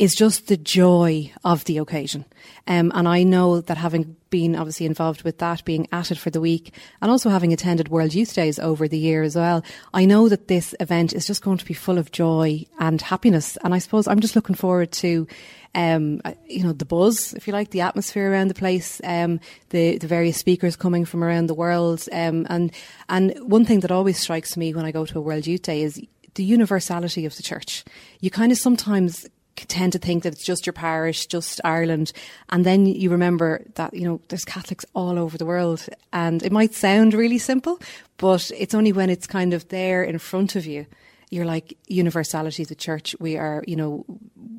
is 0.02 0.16
just 0.16 0.48
the 0.48 0.56
joy 0.56 1.30
of 1.44 1.64
the 1.66 1.78
occasion. 1.78 2.24
Um, 2.66 2.90
and 2.92 3.06
I 3.06 3.22
know 3.22 3.60
that 3.60 3.76
having 3.76 4.16
been 4.30 4.56
obviously 4.56 4.84
involved 4.84 5.22
with 5.22 5.38
that, 5.38 5.64
being 5.64 5.86
at 5.92 6.10
it 6.10 6.18
for 6.18 6.28
the 6.28 6.40
week, 6.40 6.74
and 7.00 7.08
also 7.08 7.30
having 7.30 7.52
attended 7.52 7.88
World 7.88 8.12
Youth 8.12 8.34
Days 8.34 8.58
over 8.58 8.88
the 8.88 8.98
year 8.98 9.22
as 9.22 9.36
well, 9.36 9.62
I 9.94 10.04
know 10.04 10.28
that 10.28 10.48
this 10.48 10.74
event 10.80 11.12
is 11.12 11.24
just 11.24 11.44
going 11.44 11.58
to 11.58 11.64
be 11.64 11.72
full 11.72 11.98
of 11.98 12.10
joy 12.10 12.66
and 12.80 13.00
happiness. 13.00 13.56
And 13.62 13.72
I 13.72 13.78
suppose 13.78 14.08
I'm 14.08 14.18
just 14.18 14.34
looking 14.34 14.56
forward 14.56 14.90
to 14.90 15.28
um, 15.76 16.20
you 16.48 16.64
know, 16.64 16.72
the 16.72 16.84
buzz, 16.84 17.32
if 17.34 17.46
you 17.46 17.52
like, 17.52 17.70
the 17.70 17.82
atmosphere 17.82 18.28
around 18.28 18.48
the 18.48 18.54
place, 18.54 19.00
um, 19.04 19.38
the 19.70 19.98
the 19.98 20.08
various 20.08 20.36
speakers 20.36 20.74
coming 20.74 21.04
from 21.04 21.22
around 21.22 21.46
the 21.46 21.54
world, 21.54 22.06
um, 22.12 22.44
and 22.50 22.72
and 23.08 23.38
one 23.38 23.64
thing 23.64 23.80
that 23.80 23.92
always 23.92 24.18
strikes 24.18 24.56
me 24.56 24.74
when 24.74 24.84
I 24.84 24.90
go 24.90 25.06
to 25.06 25.18
a 25.18 25.22
World 25.22 25.46
Youth 25.46 25.62
Day 25.62 25.82
is 25.82 25.98
the 26.34 26.44
universality 26.44 27.24
of 27.24 27.36
the 27.36 27.42
church. 27.42 27.84
You 28.20 28.30
kind 28.30 28.52
of 28.52 28.58
sometimes 28.58 29.26
tend 29.56 29.92
to 29.92 29.98
think 29.98 30.22
that 30.22 30.32
it's 30.32 30.44
just 30.44 30.66
your 30.66 30.72
parish, 30.72 31.26
just 31.26 31.60
Ireland, 31.64 32.12
and 32.50 32.64
then 32.64 32.86
you 32.86 33.10
remember 33.10 33.64
that 33.74 33.94
you 33.94 34.04
know 34.04 34.20
there's 34.28 34.44
Catholics 34.44 34.84
all 34.94 35.18
over 35.18 35.38
the 35.38 35.46
world, 35.46 35.86
and 36.12 36.42
it 36.42 36.52
might 36.52 36.74
sound 36.74 37.14
really 37.14 37.38
simple, 37.38 37.80
but 38.16 38.50
it's 38.56 38.74
only 38.74 38.92
when 38.92 39.10
it's 39.10 39.26
kind 39.26 39.54
of 39.54 39.68
there 39.68 40.02
in 40.02 40.18
front 40.18 40.56
of 40.56 40.66
you 40.66 40.86
you're 41.32 41.46
like 41.46 41.78
universality 41.88 42.62
of 42.62 42.68
the 42.68 42.74
church. 42.74 43.16
We 43.18 43.38
are, 43.38 43.64
you 43.66 43.74
know, 43.74 44.04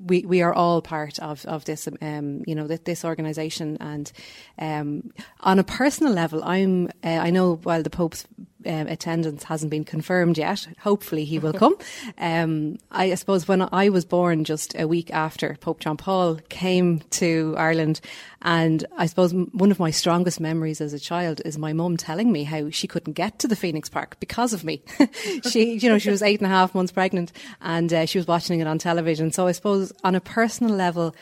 we, 0.08 0.26
we 0.26 0.42
are 0.42 0.52
all 0.52 0.82
part 0.82 1.20
of, 1.20 1.46
of 1.46 1.66
this, 1.66 1.88
um, 2.02 2.42
you 2.48 2.56
know, 2.56 2.66
this, 2.66 2.80
this 2.80 3.06
organization. 3.06 3.78
And, 3.80 4.12
um, 4.58 5.12
on 5.42 5.60
a 5.60 5.64
personal 5.64 6.14
level, 6.14 6.44
I'm, 6.44 6.88
uh, 7.04 7.10
I 7.10 7.30
know 7.30 7.58
while 7.58 7.84
the 7.84 7.92
Pope's 7.92 8.26
um, 8.66 8.88
attendance 8.88 9.44
hasn't 9.44 9.72
been 9.72 9.84
confirmed 9.84 10.38
yet. 10.38 10.68
Hopefully, 10.80 11.26
he 11.26 11.40
will 11.40 11.54
come. 11.54 11.76
Um, 12.18 12.78
I, 12.92 13.12
I, 13.12 13.16
suppose 13.16 13.48
when 13.48 13.68
I 13.72 13.90
was 13.90 14.06
born, 14.06 14.44
just 14.44 14.76
a 14.78 14.88
week 14.88 15.12
after 15.12 15.58
Pope 15.60 15.80
John 15.80 15.98
Paul 15.98 16.36
came 16.50 17.00
to 17.12 17.56
Ireland, 17.58 18.02
and 18.42 18.86
I 18.98 19.08
suppose 19.08 19.34
one 19.34 19.72
of 19.72 19.80
my 19.80 19.92
strongest 19.92 20.40
memories 20.40 20.80
as 20.80 20.94
a 20.94 21.00
child 21.00 21.42
is 21.44 21.58
my 21.58 21.74
mum 21.74 21.98
telling 21.98 22.32
me 22.32 22.44
how 22.44 22.70
she 22.70 22.88
couldn't 22.88 23.14
get 23.14 23.40
to 23.40 23.48
the 23.48 23.56
Phoenix 23.56 23.90
Park 23.90 24.18
because 24.20 24.54
of 24.54 24.64
me. 24.64 24.82
she, 25.50 25.78
you 25.78 25.90
know, 25.90 25.98
she 25.98 26.10
was 26.10 26.22
eight 26.22 26.40
and 26.40 26.48
a 26.48 26.54
half 26.54 26.76
months 26.76 26.92
pregnant, 26.92 27.32
and 27.62 27.92
uh, 27.92 28.06
she 28.06 28.18
was 28.18 28.28
watching 28.28 28.60
it 28.60 28.68
on 28.68 28.78
television. 28.78 29.32
So 29.32 29.48
I 29.48 29.52
suppose 29.54 29.92
on 30.04 30.16
a 30.16 30.22
personal 30.22 30.76
level. 30.76 31.16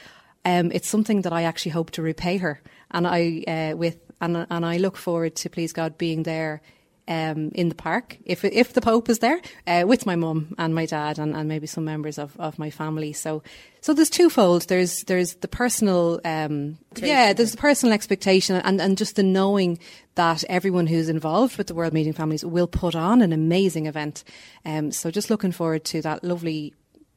Um, 0.43 0.71
it's 0.71 0.89
something 0.89 1.21
that 1.21 1.33
I 1.33 1.43
actually 1.43 1.73
hope 1.73 1.91
to 1.91 2.01
repay 2.01 2.37
her, 2.37 2.63
and 2.89 3.05
I 3.05 3.43
uh, 3.47 3.77
with 3.77 3.99
and 4.21 4.47
and 4.49 4.65
I 4.65 4.77
look 4.77 4.97
forward 4.97 5.35
to 5.37 5.49
please 5.49 5.73
God 5.73 5.97
being 5.97 6.23
there 6.23 6.61
um, 7.07 7.51
in 7.55 7.69
the 7.69 7.75
park 7.75 8.17
if 8.25 8.43
if 8.45 8.73
the 8.73 8.81
Pope 8.81 9.09
is 9.09 9.19
there 9.19 9.41
uh, 9.67 9.83
with 9.85 10.05
my 10.05 10.15
mum 10.15 10.53
and 10.57 10.73
my 10.73 10.85
dad 10.85 11.19
and, 11.19 11.35
and 11.35 11.47
maybe 11.49 11.67
some 11.67 11.85
members 11.85 12.17
of, 12.17 12.39
of 12.39 12.59
my 12.59 12.69
family. 12.69 13.13
So 13.13 13.43
so 13.81 13.93
there's 13.93 14.09
twofold. 14.09 14.67
There's 14.67 15.03
there's 15.03 15.35
the 15.35 15.47
personal 15.47 16.21
um, 16.23 16.77
yeah 16.97 17.33
there's 17.33 17.51
the 17.51 17.57
personal 17.57 17.93
expectation 17.93 18.55
and, 18.57 18.79
and 18.79 18.97
just 18.97 19.15
the 19.15 19.23
knowing 19.23 19.79
that 20.15 20.43
everyone 20.49 20.87
who's 20.87 21.09
involved 21.09 21.57
with 21.57 21.67
the 21.67 21.75
World 21.75 21.93
Meeting 21.93 22.13
Families 22.13 22.45
will 22.45 22.67
put 22.67 22.95
on 22.95 23.21
an 23.21 23.33
amazing 23.33 23.85
event. 23.85 24.23
Um, 24.65 24.91
so 24.91 25.09
just 25.09 25.29
looking 25.29 25.51
forward 25.51 25.83
to 25.85 26.01
that 26.01 26.23
lovely 26.23 26.73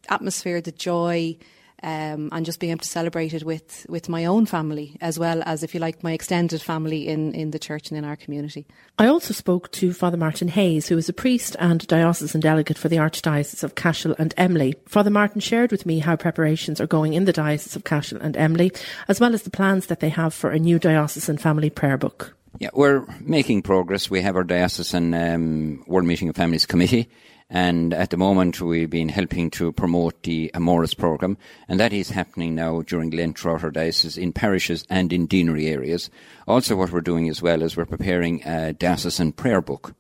atmosphere, 0.08 0.60
the 0.60 0.72
joy 0.72 1.36
um, 1.84 2.30
and 2.32 2.46
just 2.46 2.60
being 2.60 2.70
able 2.70 2.80
to 2.80 2.88
celebrate 2.88 3.34
it 3.34 3.44
with, 3.44 3.84
with 3.90 4.08
my 4.08 4.24
own 4.24 4.46
family 4.46 4.96
as 5.02 5.18
well 5.18 5.42
as, 5.44 5.62
if 5.62 5.74
you 5.74 5.80
like, 5.80 6.02
my 6.02 6.12
extended 6.12 6.62
family 6.62 7.06
in, 7.06 7.34
in 7.34 7.50
the 7.50 7.58
church 7.58 7.90
and 7.90 7.98
in 7.98 8.04
our 8.06 8.16
community. 8.16 8.66
I 8.98 9.06
also 9.06 9.34
spoke 9.34 9.70
to 9.72 9.92
Father 9.92 10.16
Martin 10.16 10.48
Hayes, 10.48 10.88
who 10.88 10.96
is 10.96 11.10
a 11.10 11.12
priest 11.12 11.56
and 11.60 11.86
diocesan 11.86 12.40
delegate 12.40 12.78
for 12.78 12.88
the 12.88 12.96
Archdiocese 12.96 13.62
of 13.62 13.74
Cashel 13.74 14.16
and 14.18 14.34
Emly. 14.36 14.74
Father 14.88 15.10
Martin 15.10 15.42
shared 15.42 15.70
with 15.70 15.84
me 15.84 15.98
how 15.98 16.16
preparations 16.16 16.80
are 16.80 16.86
going 16.86 17.12
in 17.12 17.26
the 17.26 17.32
Diocese 17.32 17.76
of 17.76 17.84
Cashel 17.84 18.18
and 18.22 18.34
Emly, 18.34 18.74
as 19.06 19.20
well 19.20 19.34
as 19.34 19.42
the 19.42 19.50
plans 19.50 19.86
that 19.86 20.00
they 20.00 20.08
have 20.08 20.32
for 20.32 20.50
a 20.50 20.58
new 20.58 20.78
diocesan 20.78 21.36
family 21.36 21.68
prayer 21.68 21.98
book. 21.98 22.34
Yeah, 22.60 22.70
we're 22.72 23.04
making 23.20 23.62
progress. 23.62 24.08
We 24.08 24.22
have 24.22 24.36
our 24.36 24.44
diocesan 24.44 25.12
um, 25.12 25.84
World 25.86 26.06
Meeting 26.06 26.30
of 26.30 26.36
Families 26.36 26.64
Committee, 26.64 27.10
and 27.54 27.94
at 27.94 28.10
the 28.10 28.16
moment, 28.16 28.60
we've 28.60 28.90
been 28.90 29.10
helping 29.10 29.48
to 29.50 29.70
promote 29.70 30.24
the 30.24 30.50
Amoris 30.54 30.92
program, 30.92 31.38
and 31.68 31.78
that 31.78 31.92
is 31.92 32.10
happening 32.10 32.56
now 32.56 32.82
during 32.82 33.10
Lent 33.10 33.38
throughout 33.38 33.72
diocese 33.72 34.18
in 34.18 34.32
parishes 34.32 34.84
and 34.90 35.12
in 35.12 35.26
deanery 35.26 35.68
areas. 35.68 36.10
Also, 36.48 36.74
what 36.74 36.90
we're 36.90 37.00
doing 37.00 37.28
as 37.28 37.40
well 37.40 37.62
is 37.62 37.76
we're 37.76 37.84
preparing 37.84 38.42
a 38.42 38.72
diocesan 38.72 39.30
prayer 39.30 39.60
book. 39.60 39.94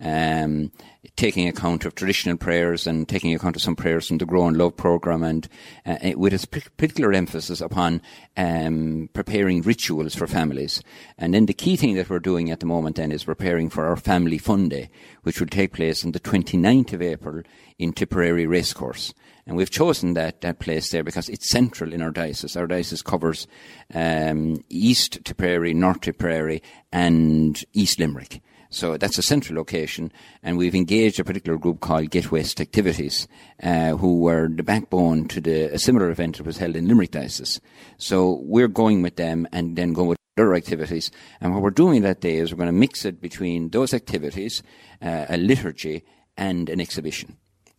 Um, 0.00 0.70
taking 1.16 1.48
account 1.48 1.84
of 1.84 1.96
traditional 1.96 2.36
prayers 2.36 2.86
and 2.86 3.08
taking 3.08 3.34
account 3.34 3.56
of 3.56 3.62
some 3.62 3.74
prayers 3.74 4.06
from 4.06 4.18
the 4.18 4.26
Grow 4.26 4.46
in 4.46 4.54
Love 4.54 4.76
program, 4.76 5.24
and 5.24 5.48
uh, 5.84 5.96
with 6.14 6.32
a 6.32 6.46
particular 6.46 7.12
emphasis 7.12 7.60
upon 7.60 8.00
um, 8.36 9.08
preparing 9.12 9.62
rituals 9.62 10.14
for 10.14 10.28
families. 10.28 10.80
And 11.18 11.34
then 11.34 11.46
the 11.46 11.54
key 11.54 11.76
thing 11.76 11.96
that 11.96 12.08
we're 12.08 12.20
doing 12.20 12.50
at 12.50 12.60
the 12.60 12.66
moment 12.66 12.96
then 12.96 13.10
is 13.10 13.24
preparing 13.24 13.68
for 13.68 13.86
our 13.86 13.96
Family 13.96 14.38
Fun 14.38 14.68
Day, 14.68 14.90
which 15.24 15.40
will 15.40 15.48
take 15.48 15.72
place 15.72 16.04
on 16.04 16.12
the 16.12 16.20
29th 16.20 16.92
of 16.92 17.02
April 17.02 17.42
in 17.78 17.92
Tipperary 17.92 18.46
Racecourse. 18.46 19.12
And 19.48 19.56
we've 19.56 19.70
chosen 19.70 20.14
that, 20.14 20.42
that 20.42 20.58
place 20.58 20.90
there 20.90 21.02
because 21.02 21.28
it's 21.28 21.50
central 21.50 21.92
in 21.92 22.02
our 22.02 22.10
diocese. 22.10 22.54
Our 22.54 22.66
diocese 22.66 23.02
covers 23.02 23.46
um, 23.94 24.62
East 24.68 25.24
Tipperary, 25.24 25.72
North 25.72 26.02
Tipperary, 26.02 26.62
and 26.92 27.64
East 27.72 27.98
Limerick. 27.98 28.42
So 28.70 28.98
that's 28.98 29.16
a 29.16 29.22
central 29.22 29.56
location, 29.56 30.12
and 30.42 30.58
we've 30.58 30.74
engaged 30.74 31.18
a 31.18 31.24
particular 31.24 31.56
group 31.56 31.80
called 31.80 32.10
Get 32.10 32.30
West 32.30 32.60
Activities, 32.60 33.26
uh, 33.62 33.96
who 33.96 34.20
were 34.20 34.48
the 34.48 34.62
backbone 34.62 35.26
to 35.28 35.40
the, 35.40 35.72
a 35.72 35.78
similar 35.78 36.10
event 36.10 36.36
that 36.36 36.46
was 36.46 36.58
held 36.58 36.76
in 36.76 36.86
Limerick 36.86 37.12
Diocese. 37.12 37.60
So 37.96 38.40
we're 38.42 38.68
going 38.68 39.00
with 39.00 39.16
them 39.16 39.48
and 39.52 39.74
then 39.74 39.94
going 39.94 40.08
with 40.08 40.18
other 40.36 40.54
activities. 40.54 41.10
And 41.40 41.54
what 41.54 41.62
we're 41.62 41.70
doing 41.70 42.02
that 42.02 42.20
day 42.20 42.36
is 42.36 42.52
we're 42.52 42.58
going 42.58 42.68
to 42.68 42.72
mix 42.72 43.06
it 43.06 43.22
between 43.22 43.70
those 43.70 43.94
activities, 43.94 44.62
uh, 45.00 45.24
a 45.30 45.38
liturgy, 45.38 46.04
and 46.36 46.68
an 46.68 46.80
exhibition. 46.80 47.38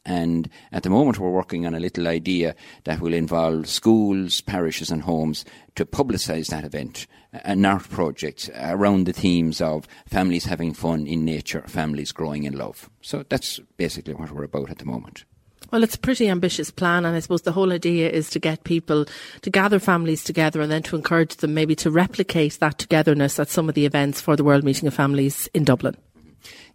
And 0.09 0.49
at 0.71 0.81
the 0.81 0.89
moment, 0.89 1.19
we're 1.19 1.29
working 1.29 1.67
on 1.67 1.75
a 1.75 1.79
little 1.79 2.07
idea 2.07 2.55
that 2.85 2.99
will 2.99 3.13
involve 3.13 3.69
schools, 3.69 4.41
parishes, 4.41 4.89
and 4.89 5.03
homes 5.03 5.45
to 5.75 5.85
publicise 5.85 6.47
that 6.47 6.63
event, 6.63 7.05
an 7.31 7.63
art 7.63 7.87
project 7.87 8.49
around 8.59 9.05
the 9.05 9.13
themes 9.13 9.61
of 9.61 9.87
families 10.07 10.45
having 10.45 10.73
fun 10.73 11.05
in 11.05 11.25
nature, 11.25 11.61
families 11.67 12.11
growing 12.11 12.45
in 12.45 12.57
love. 12.57 12.89
So 13.01 13.23
that's 13.29 13.59
basically 13.77 14.15
what 14.15 14.31
we're 14.31 14.45
about 14.45 14.71
at 14.71 14.79
the 14.79 14.85
moment. 14.85 15.25
Well, 15.71 15.83
it's 15.83 15.93
a 15.93 15.99
pretty 15.99 16.27
ambitious 16.27 16.71
plan, 16.71 17.05
and 17.05 17.15
I 17.15 17.19
suppose 17.19 17.43
the 17.43 17.51
whole 17.51 17.71
idea 17.71 18.09
is 18.09 18.31
to 18.31 18.39
get 18.39 18.63
people 18.63 19.05
to 19.43 19.49
gather 19.51 19.77
families 19.77 20.23
together 20.23 20.59
and 20.59 20.71
then 20.71 20.81
to 20.83 20.95
encourage 20.95 21.35
them 21.35 21.53
maybe 21.53 21.75
to 21.75 21.91
replicate 21.91 22.57
that 22.59 22.79
togetherness 22.79 23.37
at 23.37 23.49
some 23.49 23.69
of 23.69 23.75
the 23.75 23.85
events 23.85 24.19
for 24.21 24.35
the 24.35 24.43
World 24.43 24.63
Meeting 24.63 24.87
of 24.87 24.95
Families 24.95 25.47
in 25.53 25.65
Dublin. 25.65 25.95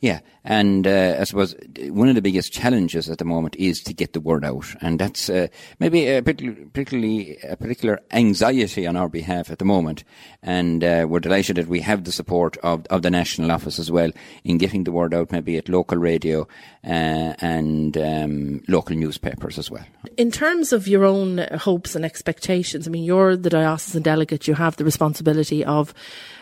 Yeah, 0.00 0.20
and 0.44 0.86
uh, 0.86 1.16
I 1.20 1.24
suppose 1.24 1.54
one 1.88 2.08
of 2.08 2.14
the 2.14 2.22
biggest 2.22 2.52
challenges 2.52 3.08
at 3.08 3.18
the 3.18 3.24
moment 3.24 3.56
is 3.56 3.80
to 3.84 3.94
get 3.94 4.12
the 4.12 4.20
word 4.20 4.44
out, 4.44 4.66
and 4.80 4.98
that's 4.98 5.30
uh, 5.30 5.48
maybe 5.78 6.06
a 6.08 6.22
particularly 6.22 7.38
a 7.42 7.56
particular 7.56 8.00
anxiety 8.10 8.86
on 8.86 8.96
our 8.96 9.08
behalf 9.08 9.50
at 9.50 9.58
the 9.58 9.64
moment. 9.64 10.04
And 10.42 10.84
uh, 10.84 11.06
we're 11.08 11.20
delighted 11.20 11.56
that 11.56 11.68
we 11.68 11.80
have 11.80 12.04
the 12.04 12.12
support 12.12 12.56
of, 12.58 12.84
of 12.86 13.02
the 13.02 13.10
national 13.10 13.50
office 13.50 13.78
as 13.78 13.90
well 13.90 14.10
in 14.44 14.58
getting 14.58 14.84
the 14.84 14.92
word 14.92 15.14
out, 15.14 15.32
maybe 15.32 15.56
at 15.56 15.68
local 15.68 15.96
radio 15.96 16.46
uh, 16.84 17.34
and 17.40 17.96
um, 17.96 18.62
local 18.68 18.96
newspapers 18.96 19.58
as 19.58 19.70
well. 19.70 19.86
In 20.18 20.30
terms 20.30 20.72
of 20.72 20.86
your 20.86 21.04
own 21.04 21.38
hopes 21.54 21.96
and 21.96 22.04
expectations, 22.04 22.86
I 22.86 22.90
mean, 22.90 23.04
you're 23.04 23.36
the 23.36 23.50
diocesan 23.50 24.02
delegate; 24.02 24.46
you 24.46 24.54
have 24.54 24.76
the 24.76 24.84
responsibility 24.84 25.64
of 25.64 25.94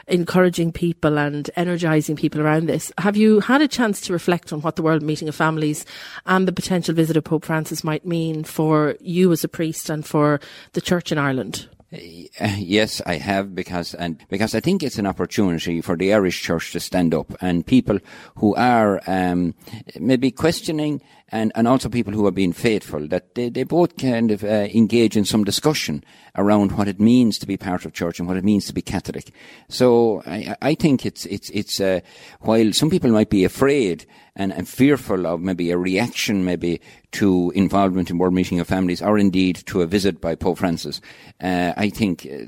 encouraging 0.09 0.73
people 0.73 1.19
and 1.19 1.49
energising 1.57 2.17
people 2.17 2.41
around 2.41 2.67
this. 2.67 2.93
Have 2.99 3.17
you 3.17 3.41
had 3.43 3.63
a 3.63 3.69
chance 3.69 4.01
to 4.03 4.13
reflect 4.13 4.53
on 4.53 4.61
what 4.63 4.77
the 4.77 4.83
World 4.83 5.03
Meeting 5.03 5.29
of 5.29 5.35
Families 5.35 5.85
and 6.27 6.49
the 6.49 6.53
potential 6.53 6.95
visit 6.95 7.17
of 7.17 7.25
Pope 7.25 7.45
Francis 7.45 7.85
might 7.85 8.07
mean 8.07 8.45
for 8.45 8.97
you 9.01 9.33
as 9.33 9.45
a 9.45 9.49
priest 9.49 9.91
and 9.91 10.05
for 10.07 10.41
the 10.73 10.81
Church 10.81 11.13
in 11.13 11.19
Ireland? 11.19 11.69
Uh, 11.93 12.57
yes, 12.57 13.03
I 13.05 13.17
have 13.17 13.55
because 13.55 13.93
and 13.93 14.17
because 14.31 14.55
I 14.55 14.61
think 14.61 14.83
it's 14.83 14.97
an 14.97 15.07
opportunity 15.07 15.83
for 15.83 15.95
the 15.95 16.15
Irish 16.15 16.41
Church 16.41 16.73
to 16.73 16.81
stand 16.81 17.13
up 17.13 17.35
and 17.43 17.67
people 17.67 17.99
who 18.37 18.55
are 18.55 19.03
um, 19.07 19.55
maybe 20.01 20.31
questioning 20.31 21.03
and, 21.33 21.51
and 21.55 21.66
also 21.66 21.88
people 21.88 22.12
who 22.12 22.27
are 22.27 22.31
being 22.33 22.53
faithful 22.53 23.09
that 23.09 23.35
they, 23.35 23.49
they 23.49 23.64
both 23.64 23.97
kind 23.97 24.31
of 24.31 24.45
uh, 24.45 24.68
engage 24.75 25.16
in 25.16 25.25
some 25.25 25.45
discussion 25.45 26.05
around 26.37 26.73
what 26.73 26.88
it 26.88 27.01
means 27.01 27.38
to 27.38 27.47
be 27.47 27.57
part 27.57 27.85
of 27.87 27.95
church 27.95 28.18
and 28.18 28.29
what 28.29 28.37
it 28.37 28.45
means 28.45 28.66
to 28.66 28.75
be 28.75 28.83
Catholic. 28.83 29.33
So 29.68 30.23
I, 30.27 30.55
I 30.61 30.75
think 30.75 31.07
it's 31.07 31.25
it's 31.27 31.49
it's 31.51 31.81
uh, 31.81 32.01
while 32.40 32.73
some 32.73 32.90
people 32.90 33.11
might 33.11 33.31
be 33.31 33.45
afraid 33.45 34.05
and, 34.37 34.53
and 34.53 34.68
fearful 34.68 35.27
of 35.27 35.40
maybe 35.40 35.71
a 35.71 35.79
reaction 35.79 36.45
maybe 36.45 36.81
to 37.12 37.51
involvement 37.55 38.11
in 38.11 38.18
World 38.18 38.35
Meeting 38.35 38.61
of 38.61 38.68
Families 38.68 39.03
or 39.03 39.18
indeed 39.18 39.57
to 39.66 39.81
a 39.81 39.87
visit 39.87 40.21
by 40.21 40.35
Pope 40.35 40.59
Francis, 40.59 41.01
uh, 41.40 41.73
I 41.77 41.88
think 41.88 42.27
uh, 42.27 42.47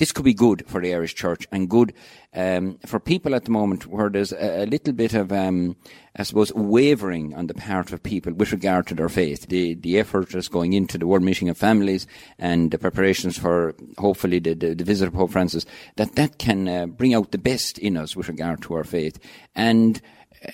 this 0.00 0.12
could 0.12 0.24
be 0.24 0.32
good 0.32 0.64
for 0.66 0.80
the 0.80 0.94
Irish 0.94 1.14
Church 1.14 1.46
and 1.52 1.68
good 1.68 1.92
um, 2.34 2.78
for 2.86 2.98
people 2.98 3.34
at 3.34 3.44
the 3.44 3.50
moment 3.50 3.86
where 3.86 4.08
there's 4.08 4.32
a, 4.32 4.64
a 4.64 4.66
little 4.66 4.94
bit 4.94 5.12
of, 5.12 5.30
um, 5.30 5.76
I 6.16 6.22
suppose, 6.22 6.54
wavering 6.54 7.34
on 7.34 7.48
the 7.48 7.54
part 7.54 7.92
of 7.92 8.02
people 8.02 8.32
with 8.32 8.50
regard 8.50 8.86
to 8.86 8.94
their 8.94 9.10
faith. 9.10 9.48
The 9.48 9.74
the 9.74 9.98
effort 9.98 10.30
that's 10.30 10.48
going 10.48 10.72
into 10.72 10.96
the 10.96 11.06
World 11.06 11.22
Meeting 11.22 11.50
of 11.50 11.58
Families 11.58 12.06
and 12.38 12.70
the 12.70 12.78
preparations 12.78 13.36
for 13.36 13.74
hopefully 13.98 14.38
the, 14.38 14.54
the, 14.54 14.74
the 14.74 14.84
visit 14.84 15.08
of 15.08 15.12
Pope 15.12 15.32
Francis, 15.32 15.66
that 15.96 16.16
that 16.16 16.38
can 16.38 16.66
uh, 16.66 16.86
bring 16.86 17.12
out 17.12 17.30
the 17.30 17.38
best 17.38 17.78
in 17.78 17.98
us 17.98 18.16
with 18.16 18.28
regard 18.28 18.62
to 18.62 18.74
our 18.74 18.84
faith. 18.84 19.18
And 19.54 20.00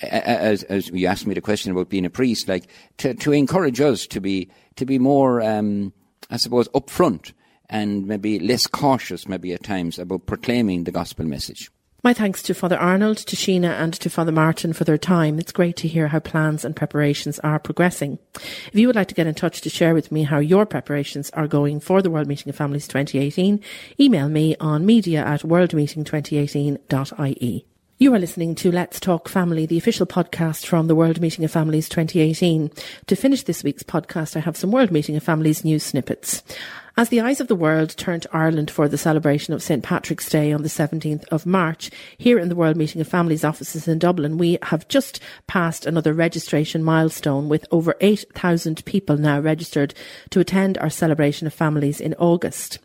as, 0.01 0.63
as 0.63 0.89
you 0.89 1.07
asked 1.07 1.25
me 1.25 1.35
the 1.35 1.39
question 1.39 1.71
about 1.71 1.87
being 1.87 2.05
a 2.05 2.09
priest, 2.09 2.49
like 2.49 2.67
to, 2.97 3.13
to 3.13 3.31
encourage 3.31 3.79
us 3.79 4.07
to 4.07 4.19
be 4.19 4.49
to 4.75 4.85
be 4.85 4.99
more, 4.99 5.41
um, 5.41 5.93
I 6.29 6.35
suppose, 6.35 6.67
upfront 6.75 7.31
and 7.69 8.07
maybe 8.07 8.39
less 8.39 8.67
cautious, 8.67 9.27
maybe 9.27 9.53
at 9.53 9.63
times, 9.63 9.99
about 9.99 10.25
proclaiming 10.25 10.83
the 10.83 10.91
gospel 10.91 11.25
message. 11.25 11.69
My 12.03 12.13
thanks 12.13 12.43
to 12.43 12.53
Father 12.53 12.77
Arnold, 12.77 13.17
to 13.17 13.35
Sheena, 13.35 13.71
and 13.71 13.91
to 13.95 14.09
Father 14.09 14.31
Martin 14.31 14.71
for 14.71 14.83
their 14.83 14.99
time. 14.99 15.39
It's 15.39 15.51
great 15.51 15.75
to 15.77 15.87
hear 15.87 16.09
how 16.09 16.19
plans 16.19 16.63
and 16.63 16.75
preparations 16.75 17.39
are 17.39 17.57
progressing. 17.59 18.19
If 18.35 18.75
you 18.75 18.85
would 18.87 18.95
like 18.95 19.07
to 19.07 19.15
get 19.15 19.27
in 19.27 19.33
touch 19.33 19.61
to 19.61 19.69
share 19.69 19.95
with 19.95 20.11
me 20.11 20.23
how 20.23 20.37
your 20.37 20.67
preparations 20.67 21.31
are 21.31 21.47
going 21.47 21.79
for 21.79 22.01
the 22.01 22.11
World 22.11 22.27
Meeting 22.27 22.51
of 22.51 22.55
Families 22.55 22.87
2018, 22.87 23.61
email 23.99 24.29
me 24.29 24.55
on 24.59 24.85
media 24.85 25.25
at 25.25 25.41
worldmeeting2018.ie. 25.41 27.65
You 27.99 28.13
are 28.13 28.19
listening 28.19 28.53
to 28.55 28.71
Let's 28.71 28.99
Talk 28.99 29.27
Family, 29.27 29.65
the 29.65 29.79
official 29.79 30.05
podcast 30.05 30.67
from 30.67 30.85
the 30.85 30.93
World 30.93 31.19
Meeting 31.19 31.43
of 31.43 31.51
Families 31.51 31.89
2018. 31.89 32.69
To 33.07 33.15
finish 33.15 33.41
this 33.41 33.63
week's 33.63 33.81
podcast, 33.81 34.37
I 34.37 34.41
have 34.41 34.55
some 34.55 34.69
World 34.69 34.91
Meeting 34.91 35.15
of 35.15 35.23
Families 35.23 35.65
news 35.65 35.81
snippets. 35.81 36.43
As 36.99 37.09
the 37.09 37.21
eyes 37.21 37.39
of 37.39 37.47
the 37.47 37.55
world 37.55 37.95
turn 37.95 38.21
to 38.21 38.29
Ireland 38.35 38.71
for 38.71 38.87
the 38.87 38.97
celebration 38.97 39.53
of 39.53 39.61
St. 39.61 39.83
Patrick's 39.83 40.27
Day 40.27 40.51
on 40.51 40.63
the 40.63 40.67
17th 40.67 41.25
of 41.27 41.45
March, 41.45 41.91
here 42.17 42.39
in 42.39 42.49
the 42.49 42.55
World 42.55 42.75
Meeting 42.75 42.99
of 42.99 43.07
Families 43.07 43.43
offices 43.43 43.87
in 43.87 43.99
Dublin, 43.99 44.39
we 44.39 44.57
have 44.63 44.87
just 44.87 45.19
passed 45.45 45.85
another 45.85 46.11
registration 46.11 46.83
milestone 46.83 47.49
with 47.49 47.67
over 47.69 47.95
8,000 48.01 48.83
people 48.85 49.15
now 49.15 49.39
registered 49.39 49.93
to 50.31 50.39
attend 50.39 50.79
our 50.79 50.89
celebration 50.89 51.45
of 51.45 51.53
families 51.53 52.01
in 52.01 52.15
August. 52.15 52.79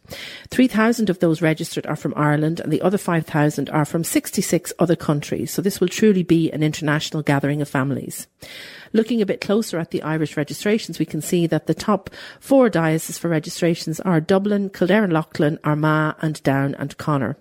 3,000 0.50 1.08
of 1.08 1.20
those 1.20 1.40
registered 1.40 1.86
are 1.86 1.96
from 1.96 2.12
Ireland 2.14 2.60
and 2.60 2.70
the 2.70 2.82
other 2.82 2.98
5,000 2.98 3.70
are 3.70 3.86
from 3.86 4.04
66 4.04 4.74
other 4.78 4.94
countries. 4.94 5.50
So 5.50 5.62
this 5.62 5.80
will 5.80 5.88
truly 5.88 6.22
be 6.22 6.52
an 6.52 6.62
international 6.62 7.22
gathering 7.22 7.62
of 7.62 7.68
families. 7.70 8.26
Looking 8.94 9.22
a 9.22 9.26
bit 9.26 9.40
closer 9.40 9.78
at 9.78 9.90
the 9.90 10.02
Irish 10.02 10.36
registrations, 10.36 10.98
we 10.98 11.06
can 11.06 11.22
see 11.22 11.46
that 11.46 11.66
the 11.66 11.74
top 11.74 12.10
four 12.40 12.68
dioceses 12.68 13.16
for 13.16 13.28
registrations 13.28 14.00
are 14.00 14.20
Dublin, 14.20 14.68
Kildare 14.68 15.04
and 15.04 15.12
Leighlin, 15.12 15.58
Armagh 15.64 16.14
and 16.20 16.42
Down 16.42 16.74
and 16.74 16.96
Connor. 16.98 17.36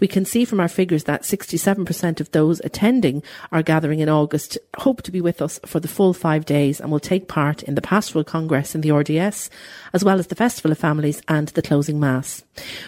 We 0.00 0.08
can 0.08 0.24
see 0.24 0.44
from 0.44 0.60
our 0.60 0.68
figures 0.68 1.04
that 1.04 1.22
67% 1.22 2.20
of 2.20 2.30
those 2.30 2.60
attending 2.60 3.22
our 3.52 3.62
gathering 3.62 4.00
in 4.00 4.08
August 4.08 4.56
hope 4.78 5.02
to 5.02 5.10
be 5.10 5.20
with 5.20 5.42
us 5.42 5.60
for 5.66 5.78
the 5.78 5.88
full 5.88 6.14
five 6.14 6.46
days 6.46 6.80
and 6.80 6.90
will 6.90 7.00
take 7.00 7.28
part 7.28 7.62
in 7.62 7.74
the 7.74 7.82
Pastoral 7.82 8.24
Congress 8.24 8.74
in 8.74 8.80
the 8.80 8.92
RDS, 8.92 9.50
as 9.92 10.04
well 10.04 10.18
as 10.18 10.28
the 10.28 10.34
Festival 10.34 10.72
of 10.72 10.78
Families 10.78 11.20
and 11.28 11.48
the 11.48 11.62
closing 11.62 12.00
Mass. 12.00 12.44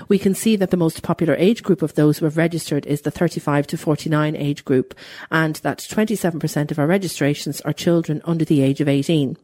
We 0.09 0.19
can 0.19 0.35
see 0.35 0.57
that 0.57 0.71
the 0.71 0.77
most 0.77 1.03
popular 1.03 1.35
age 1.37 1.63
group 1.63 1.83
of 1.83 1.95
those 1.95 2.19
who 2.19 2.25
have 2.25 2.37
registered 2.37 2.87
is 2.87 3.03
the 3.03 3.11
35 3.11 3.67
to 3.69 3.77
49 3.79 4.37
age 4.37 4.65
group, 4.65 4.95
and 5.31 5.57
that 5.57 5.79
27% 5.79 6.71
of 6.71 6.79
our 6.79 6.87
registrations 6.87 7.61
are 7.63 7.73
children 7.73 8.06
under 8.25 8.45
the 8.45 8.63
age 8.63 8.81
of 8.81 8.89
18. 8.89 9.37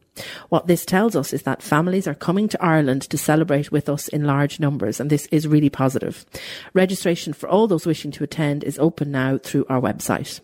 What 0.51 0.66
this 0.66 0.85
tells 0.85 1.16
us 1.16 1.33
is 1.33 1.42
that 1.42 1.62
families 1.62 2.07
are 2.07 2.14
coming 2.14 2.48
to 2.48 2.62
Ireland 2.62 3.03
to 3.03 3.18
celebrate 3.18 3.72
with 3.72 3.88
us 3.88 4.09
in 4.09 4.25
large 4.25 4.61
numbers, 4.61 5.01
and 5.01 5.11
this 5.11 5.27
is 5.27 5.48
really 5.48 5.70
positive. 5.70 6.27
Registration 6.75 7.33
for 7.33 7.48
all 7.48 7.66
those 7.66 7.87
wishing 7.87 8.11
to 8.12 8.25
attend 8.25 8.64
is 8.64 8.79
open 8.79 9.11
now 9.11 9.38
through 9.38 9.66
our 9.68 9.81
website. 9.81 10.40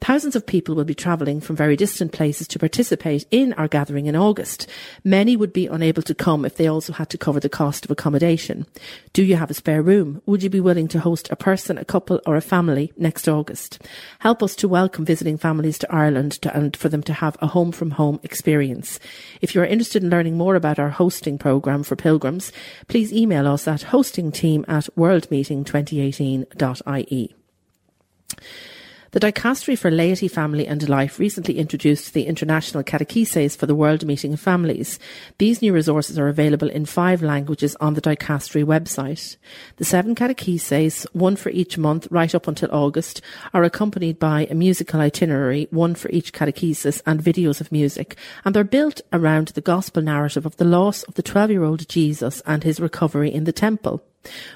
Thousands 0.00 0.34
of 0.34 0.46
people 0.46 0.74
will 0.74 0.84
be 0.84 0.94
travelling 0.94 1.40
from 1.40 1.56
very 1.56 1.76
distant 1.76 2.12
places 2.12 2.48
to 2.48 2.58
participate 2.58 3.26
in 3.30 3.52
our 3.54 3.68
gathering 3.68 4.06
in 4.06 4.16
August. 4.16 4.66
Many 5.04 5.36
would 5.36 5.52
be 5.52 5.66
unable 5.66 6.00
to 6.02 6.14
come 6.14 6.46
if 6.46 6.56
they 6.56 6.66
also 6.66 6.94
had 6.94 7.10
to 7.10 7.18
cover 7.18 7.38
the 7.38 7.50
cost 7.50 7.84
of 7.84 7.90
accommodation. 7.90 8.66
Do 9.12 9.22
you 9.22 9.36
have 9.36 9.50
a 9.50 9.54
spare 9.54 9.82
room? 9.82 10.22
Would 10.24 10.42
you 10.42 10.48
be 10.48 10.60
willing 10.60 10.88
to 10.88 11.00
host 11.00 11.30
a 11.30 11.36
person, 11.36 11.76
a 11.76 11.84
couple 11.84 12.18
or 12.26 12.36
a 12.36 12.40
family 12.40 12.94
next 12.96 13.28
August? 13.28 13.78
Help 14.20 14.42
us 14.42 14.56
to 14.56 14.68
welcome 14.68 15.04
visiting 15.04 15.36
families 15.36 15.76
to 15.78 15.92
Ireland 15.92 16.32
to, 16.42 16.56
and 16.56 16.74
for 16.74 16.88
them 16.88 17.02
to 17.04 17.12
have 17.12 17.36
a 17.40 17.48
home 17.48 17.72
from 17.72 17.90
home 17.92 18.20
experience. 18.22 18.98
If 19.42 19.54
you 19.54 19.60
are 19.60 19.66
interested 19.66 20.02
in 20.02 20.08
learning 20.08 20.38
more 20.38 20.54
about 20.54 20.78
our 20.78 20.90
hosting 20.90 21.36
programme 21.36 21.82
for 21.82 21.96
pilgrims, 21.96 22.52
please 22.88 23.12
email 23.12 23.46
us 23.46 23.68
at 23.68 23.82
hostingteam 23.82 24.64
at 24.66 24.88
worldmeeting2018.ie. 24.96 27.34
The 29.12 29.20
Dicastery 29.20 29.76
for 29.76 29.90
Laity, 29.90 30.26
Family 30.26 30.66
and 30.66 30.88
Life 30.88 31.18
recently 31.18 31.58
introduced 31.58 32.14
the 32.14 32.24
International 32.24 32.82
Catecheses 32.82 33.54
for 33.54 33.66
the 33.66 33.74
World 33.74 34.06
Meeting 34.06 34.32
of 34.32 34.40
Families. 34.40 34.98
These 35.36 35.60
new 35.60 35.74
resources 35.74 36.18
are 36.18 36.28
available 36.28 36.70
in 36.70 36.86
five 36.86 37.20
languages 37.20 37.76
on 37.78 37.92
the 37.92 38.00
Dicastery 38.00 38.64
website. 38.64 39.36
The 39.76 39.84
seven 39.84 40.14
catecheses, 40.14 41.04
one 41.12 41.36
for 41.36 41.50
each 41.50 41.76
month 41.76 42.08
right 42.10 42.34
up 42.34 42.48
until 42.48 42.72
August, 42.72 43.20
are 43.52 43.64
accompanied 43.64 44.18
by 44.18 44.46
a 44.46 44.54
musical 44.54 45.02
itinerary, 45.02 45.68
one 45.70 45.94
for 45.94 46.08
each 46.08 46.32
catechesis, 46.32 47.02
and 47.04 47.22
videos 47.22 47.60
of 47.60 47.70
music, 47.70 48.16
and 48.46 48.56
they're 48.56 48.64
built 48.64 49.02
around 49.12 49.48
the 49.48 49.60
gospel 49.60 50.00
narrative 50.00 50.46
of 50.46 50.56
the 50.56 50.64
loss 50.64 51.02
of 51.02 51.16
the 51.16 51.22
12-year-old 51.22 51.86
Jesus 51.86 52.40
and 52.46 52.64
his 52.64 52.80
recovery 52.80 53.30
in 53.30 53.44
the 53.44 53.52
temple 53.52 54.02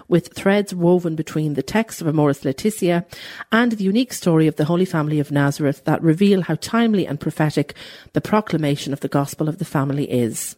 with 0.09 0.35
threads 0.35 0.75
woven 0.75 1.17
between 1.17 1.55
the 1.55 1.63
text 1.63 2.01
of 2.01 2.07
Amoris 2.07 2.45
Laetitia 2.45 3.05
and 3.53 3.73
the 3.73 3.85
unique 3.85 4.13
story 4.13 4.47
of 4.47 4.57
the 4.57 4.65
Holy 4.65 4.85
Family 4.85 5.21
of 5.21 5.31
Nazareth 5.31 5.85
that 5.85 6.03
reveal 6.03 6.43
how 6.43 6.57
timely 6.57 7.07
and 7.07 7.21
prophetic 7.21 7.75
the 8.13 8.21
proclamation 8.21 8.93
of 8.93 9.01
the 9.01 9.09
Gospel 9.09 9.49
of 9.49 9.59
the 9.59 9.65
Family 9.65 10.11
is. 10.11 10.57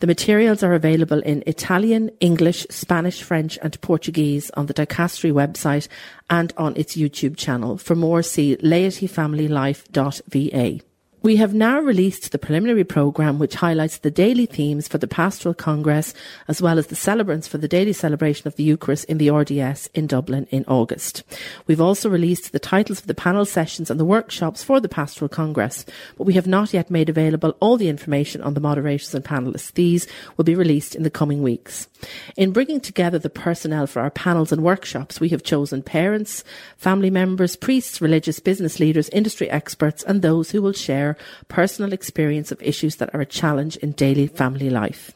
The 0.00 0.06
materials 0.06 0.62
are 0.62 0.74
available 0.74 1.20
in 1.20 1.42
Italian, 1.46 2.10
English, 2.20 2.66
Spanish, 2.70 3.22
French 3.22 3.58
and 3.62 3.80
Portuguese 3.80 4.50
on 4.50 4.66
the 4.66 4.74
Dicastery 4.74 5.32
website 5.32 5.88
and 6.30 6.52
on 6.56 6.76
its 6.76 6.96
YouTube 6.96 7.36
channel. 7.36 7.76
For 7.78 7.94
more, 7.94 8.22
see 8.22 8.56
laityfamilylife.va. 8.56 10.80
We 11.26 11.34
have 11.38 11.52
now 11.52 11.80
released 11.80 12.30
the 12.30 12.38
preliminary 12.38 12.84
programme 12.84 13.40
which 13.40 13.56
highlights 13.56 13.98
the 13.98 14.12
daily 14.12 14.46
themes 14.46 14.86
for 14.86 14.98
the 14.98 15.08
Pastoral 15.08 15.54
Congress 15.56 16.14
as 16.46 16.62
well 16.62 16.78
as 16.78 16.86
the 16.86 16.94
celebrants 16.94 17.48
for 17.48 17.58
the 17.58 17.66
daily 17.66 17.92
celebration 17.92 18.46
of 18.46 18.54
the 18.54 18.62
Eucharist 18.62 19.06
in 19.06 19.18
the 19.18 19.30
RDS 19.30 19.88
in 19.92 20.06
Dublin 20.06 20.46
in 20.52 20.64
August. 20.68 21.24
We've 21.66 21.80
also 21.80 22.08
released 22.08 22.52
the 22.52 22.60
titles 22.60 23.00
of 23.00 23.08
the 23.08 23.12
panel 23.14 23.44
sessions 23.44 23.90
and 23.90 23.98
the 23.98 24.04
workshops 24.04 24.62
for 24.62 24.78
the 24.78 24.88
Pastoral 24.88 25.28
Congress, 25.28 25.84
but 26.16 26.28
we 26.28 26.34
have 26.34 26.46
not 26.46 26.72
yet 26.72 26.92
made 26.92 27.08
available 27.08 27.56
all 27.58 27.76
the 27.76 27.88
information 27.88 28.40
on 28.40 28.54
the 28.54 28.60
moderators 28.60 29.12
and 29.12 29.24
panellists. 29.24 29.72
These 29.72 30.06
will 30.36 30.44
be 30.44 30.54
released 30.54 30.94
in 30.94 31.02
the 31.02 31.10
coming 31.10 31.42
weeks. 31.42 31.88
In 32.36 32.52
bringing 32.52 32.80
together 32.80 33.18
the 33.18 33.30
personnel 33.30 33.88
for 33.88 34.00
our 34.00 34.10
panels 34.10 34.52
and 34.52 34.62
workshops, 34.62 35.18
we 35.18 35.30
have 35.30 35.42
chosen 35.42 35.82
parents, 35.82 36.44
family 36.76 37.10
members, 37.10 37.56
priests, 37.56 38.00
religious 38.00 38.38
business 38.38 38.78
leaders, 38.78 39.08
industry 39.08 39.50
experts, 39.50 40.04
and 40.04 40.22
those 40.22 40.52
who 40.52 40.62
will 40.62 40.72
share 40.72 41.15
personal 41.48 41.92
experience 41.92 42.52
of 42.52 42.62
issues 42.62 42.96
that 42.96 43.14
are 43.14 43.20
a 43.20 43.26
challenge 43.26 43.76
in 43.76 43.92
daily 43.92 44.26
family 44.26 44.70
life. 44.70 45.12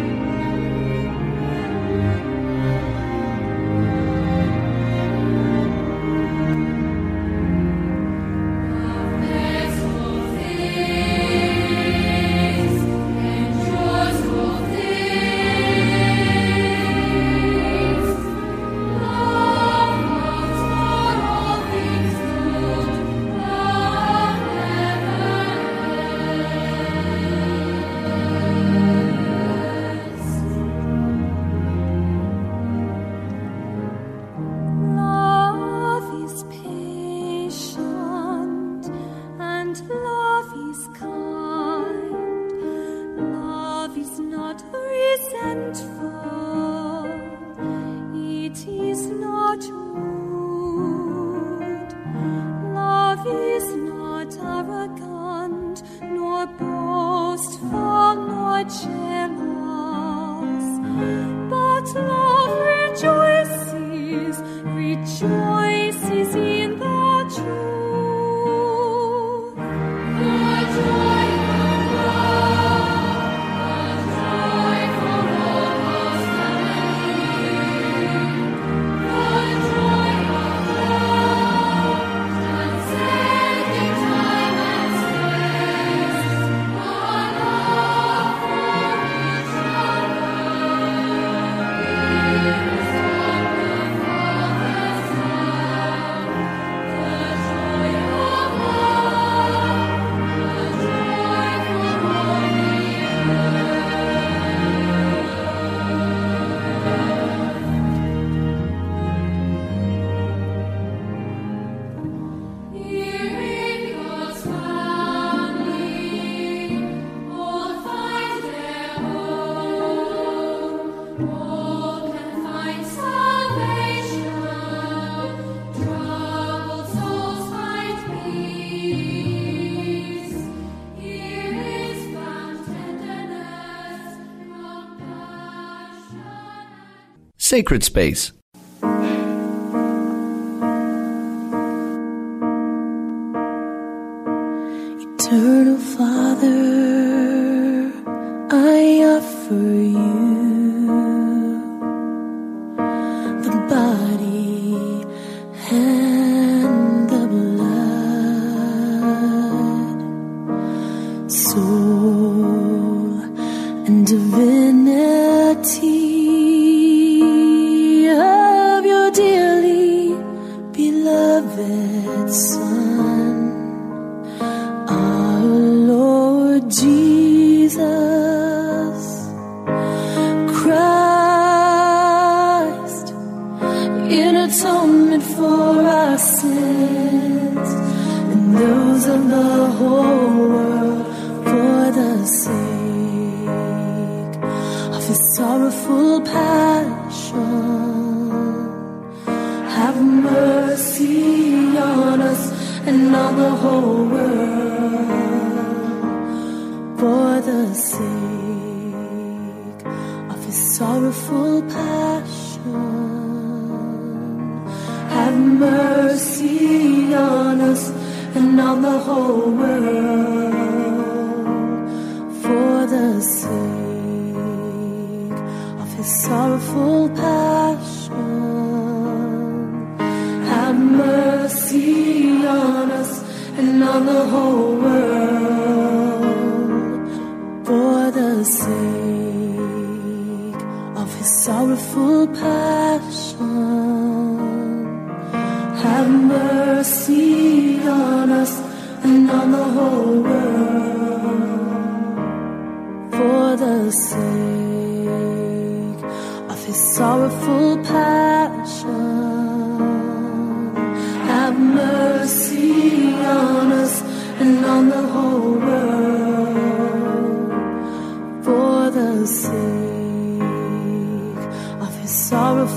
Sacred 137.49 137.83
Space. 137.83 138.31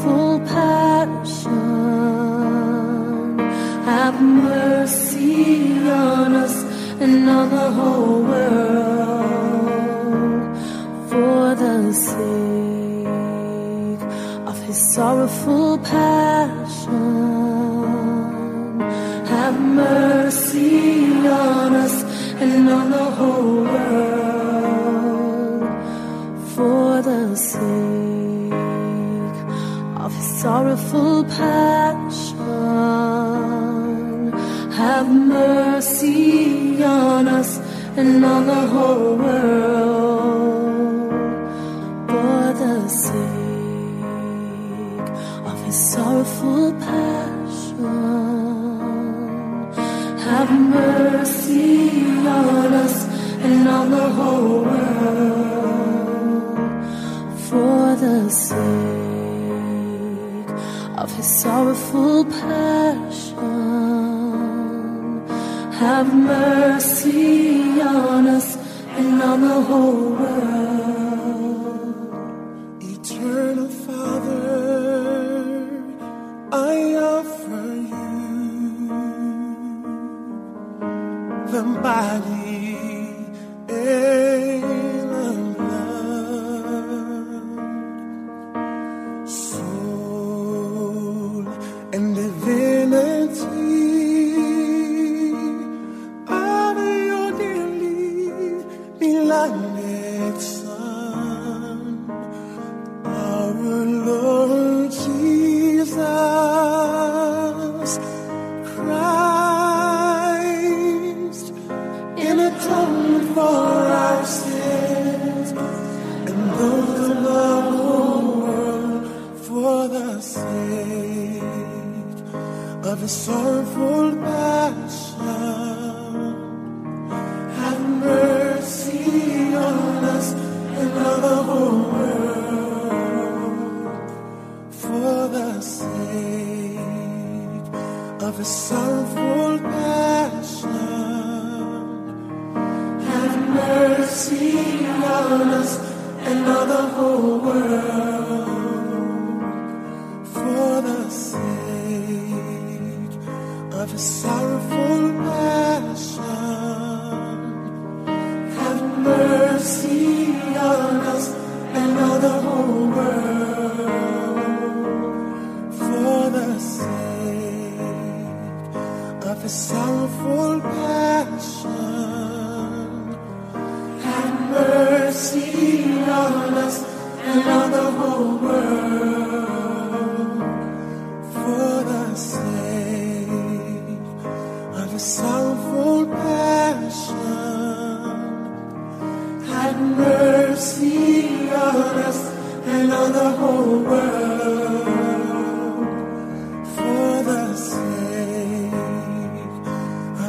full 0.01 0.31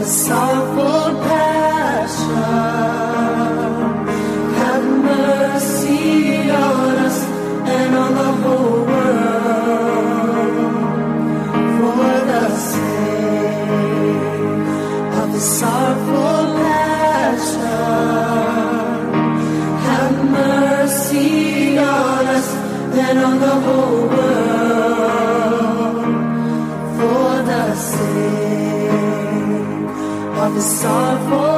the 0.00 0.99
sorrowful. 30.80 31.49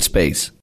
Space. 0.00 0.52